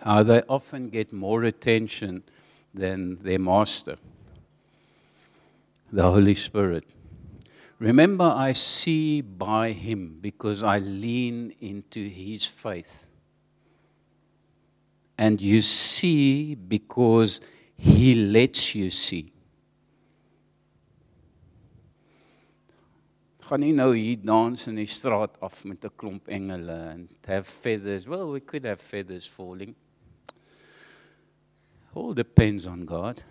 how 0.00 0.22
they 0.22 0.40
often 0.48 0.88
get 0.88 1.12
more 1.12 1.44
attention 1.44 2.22
than 2.72 3.22
their 3.22 3.38
master, 3.38 3.98
the 5.92 6.10
Holy 6.10 6.34
Spirit. 6.34 6.86
Remember, 7.82 8.26
I 8.26 8.52
see 8.52 9.22
by 9.22 9.72
Him 9.72 10.18
because 10.20 10.62
I 10.62 10.78
lean 10.78 11.52
into 11.58 12.08
His 12.08 12.46
faith. 12.46 13.08
And 15.18 15.40
you 15.40 15.62
see 15.62 16.54
because 16.54 17.40
He 17.76 18.14
lets 18.14 18.76
you 18.76 18.90
see. 18.90 19.32
gaan 23.52 23.60
nie 23.60 23.74
nou 23.76 23.90
hier 23.92 24.16
dans 24.24 24.62
in 24.70 24.78
die 24.78 24.88
straat 24.88 25.34
af 25.42 25.64
met 25.68 25.84
'n 25.84 25.90
klomp 25.96 26.28
engele 26.28 26.78
and 26.92 27.10
have 27.26 27.44
feathers. 27.44 28.06
Well, 28.06 28.30
we 28.30 28.40
could 28.40 28.64
have 28.64 28.80
feathers 28.80 29.26
falling. 29.26 29.74
All 31.92 32.14
depends 32.14 32.64
on 32.66 32.86
God. 32.86 33.22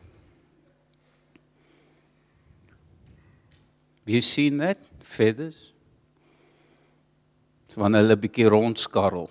Have 4.05 4.15
you 4.15 4.21
seen 4.21 4.57
that? 4.57 4.77
Feathers. 4.99 5.73
So 7.69 7.81
wanneer 7.81 8.09
'n 8.09 8.19
bietjie 8.19 8.49
rondskarrel. 8.49 9.29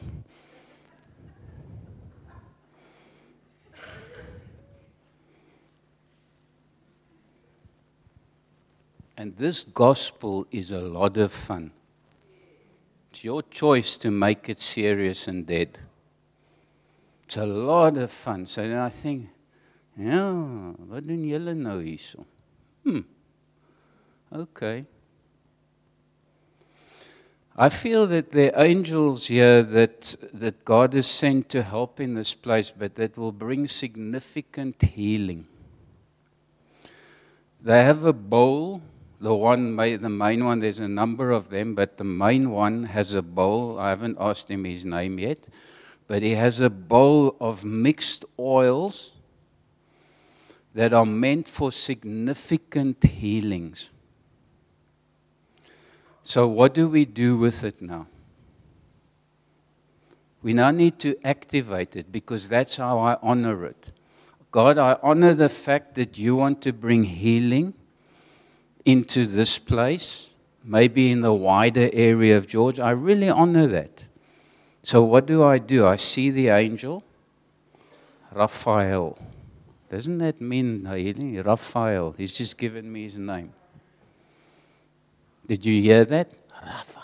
And 9.17 9.37
this 9.37 9.65
gospel 9.65 10.47
is 10.51 10.73
a 10.73 10.81
lot 10.81 11.19
of 11.19 11.31
fun. 11.31 11.73
It's 13.11 13.23
your 13.23 13.43
choice 13.43 13.99
to 13.99 14.11
make 14.11 14.49
it 14.49 14.59
serious 14.59 15.29
and 15.29 15.45
dead. 15.47 15.79
It's 17.25 17.37
a 17.37 17.45
lot 17.45 17.99
of 17.99 18.11
fun. 18.11 18.47
So 18.47 18.63
then 18.63 18.79
I 18.79 18.89
think, 18.89 19.29
ja, 19.99 20.73
wat 20.89 21.07
doen 21.07 21.25
julle 21.29 21.55
nou 21.55 21.83
hierso? 21.83 22.25
Hmm. 22.85 23.05
Okay. 24.33 24.85
I 27.57 27.69
feel 27.69 28.07
that 28.07 28.33
there 28.33 28.57
are 28.57 28.65
angels 28.65 29.27
here 29.27 29.63
that, 29.63 30.17
that 30.33 30.65
God 30.65 30.95
has 30.95 31.07
sent 31.07 31.49
to 31.51 31.63
help 31.63 32.01
in 32.01 32.15
this 32.15 32.35
place, 32.35 32.71
but 32.71 32.95
that 32.95 33.19
will 33.19 33.33
bring 33.33 33.67
significant 33.67 34.81
healing. 34.83 35.47
They 37.61 37.85
have 37.85 38.05
a 38.05 38.15
bowl, 38.15 38.81
the 39.21 39.35
one, 39.35 39.77
the 39.77 40.09
main 40.09 40.45
one, 40.45 40.61
there's 40.61 40.79
a 40.79 40.89
number 40.89 41.31
of 41.31 41.51
them, 41.51 41.75
but 41.75 41.99
the 41.99 42.05
main 42.05 42.51
one 42.51 42.85
has 42.85 43.15
a 43.15 43.21
bowl. 43.21 43.79
I 43.79 43.91
haven't 43.91 44.17
asked 44.19 44.51
him 44.51 44.65
his 44.65 44.85
name 44.85 45.19
yet 45.19 45.49
but 46.11 46.25
he 46.25 46.33
has 46.33 46.61
a 46.61 46.69
bowl 46.69 47.37
of 47.41 47.65
mixed 47.65 48.25
oils 48.37 49.13
that 50.75 50.93
are 50.93 51.07
meant 51.07 51.47
for 51.47 51.71
significant 51.71 53.01
healings. 53.05 53.91
So, 56.23 56.47
what 56.49 56.75
do 56.75 56.89
we 56.89 57.05
do 57.05 57.37
with 57.37 57.65
it 57.65 57.81
now? 57.81 58.07
We 60.43 60.55
now 60.55 60.71
need 60.71 60.99
to 61.01 61.17
activate 61.25 61.97
it 61.97 62.11
because 62.11 62.49
that's 62.49 62.77
how 62.77 62.99
I 62.99 63.17
honor 63.23 63.65
it. 63.65 63.93
God, 64.51 64.79
I 64.79 64.99
honor 65.03 65.35
the 65.35 65.49
fact 65.49 65.95
that 65.95 66.19
you 66.19 66.35
want 66.35 66.63
to 66.63 66.73
bring 66.73 67.05
healing 67.05 67.75
into 68.85 69.27
this 69.27 69.59
place, 69.59 70.31
maybe 70.65 71.11
in 71.11 71.21
the 71.21 71.35
wider 71.35 71.91
area 71.93 72.37
of 72.37 72.47
George. 72.47 72.81
I 72.81 72.91
really 72.91 73.29
honor 73.29 73.67
that. 73.69 74.07
So, 74.83 75.05
what 75.05 75.27
do 75.27 75.43
I 75.45 75.59
do? 75.59 75.87
I 75.87 75.97
see 75.97 76.31
the 76.31 76.49
angel, 76.49 77.05
Raphael. 78.33 79.19
Doesn't 79.91 80.19
that 80.19 80.41
mean 80.41 80.87
healing? 80.87 81.43
Raphael. 81.43 82.15
He's 82.17 82.33
just 82.33 82.57
given 82.57 82.91
me 82.91 83.05
his 83.05 83.19
name. 83.19 83.53
Did 85.51 85.67
you 85.67 85.83
hear 85.83 86.05
that? 86.05 86.31
Raphael. 86.65 87.03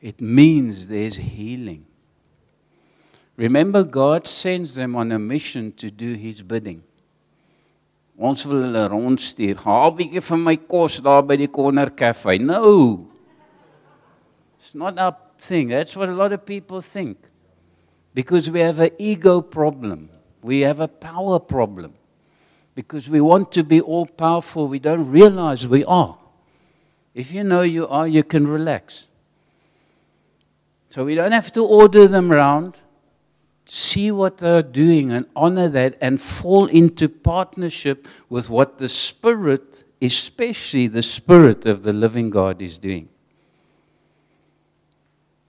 It 0.00 0.22
means 0.22 0.88
there's 0.88 1.18
healing. 1.18 1.84
Remember, 3.36 3.84
God 3.84 4.26
sends 4.26 4.76
them 4.76 4.96
on 4.96 5.12
a 5.12 5.18
mission 5.18 5.72
to 5.72 5.90
do 5.90 6.14
His 6.14 6.40
bidding. 6.40 6.82
Ons 8.16 8.46
wil 8.46 8.64
hulle 8.64 8.86
rondstuur. 8.88 9.60
Haal 9.66 9.92
bietjie 10.00 10.24
van 10.24 10.44
my 10.48 10.56
kos 10.56 10.96
daar 11.04 11.20
by 11.20 11.36
die 11.44 11.52
corner 11.52 11.90
cafe. 11.90 12.38
No. 12.38 13.06
It's 14.56 14.74
not 14.74 14.98
our 14.98 15.16
thing. 15.36 15.68
That's 15.68 15.94
what 15.94 16.08
a 16.08 16.16
lot 16.16 16.32
of 16.32 16.46
people 16.46 16.80
think. 16.80 17.18
Because 18.14 18.48
we 18.48 18.60
have 18.60 18.78
an 18.78 18.96
ego 18.96 19.42
problem. 19.42 20.08
We 20.40 20.60
have 20.60 20.80
a 20.80 20.88
power 20.88 21.38
problem. 21.38 21.99
Because 22.80 23.10
we 23.10 23.20
want 23.20 23.52
to 23.52 23.62
be 23.62 23.78
all 23.78 24.06
powerful, 24.06 24.66
we 24.66 24.78
don't 24.78 25.10
realize 25.10 25.68
we 25.68 25.84
are. 25.84 26.16
If 27.14 27.30
you 27.30 27.44
know 27.44 27.60
you 27.60 27.86
are, 27.86 28.08
you 28.08 28.22
can 28.22 28.46
relax. 28.46 29.06
So 30.88 31.04
we 31.04 31.14
don't 31.14 31.32
have 31.32 31.52
to 31.52 31.62
order 31.62 32.08
them 32.08 32.32
around. 32.32 32.78
See 33.66 34.10
what 34.10 34.38
they're 34.38 34.62
doing 34.62 35.12
and 35.12 35.26
honor 35.36 35.68
that 35.68 35.98
and 36.00 36.18
fall 36.18 36.68
into 36.68 37.06
partnership 37.06 38.08
with 38.30 38.48
what 38.48 38.78
the 38.78 38.88
Spirit, 38.88 39.84
especially 40.00 40.86
the 40.86 41.02
Spirit 41.02 41.66
of 41.66 41.82
the 41.82 41.92
living 41.92 42.30
God, 42.30 42.62
is 42.62 42.78
doing. 42.78 43.10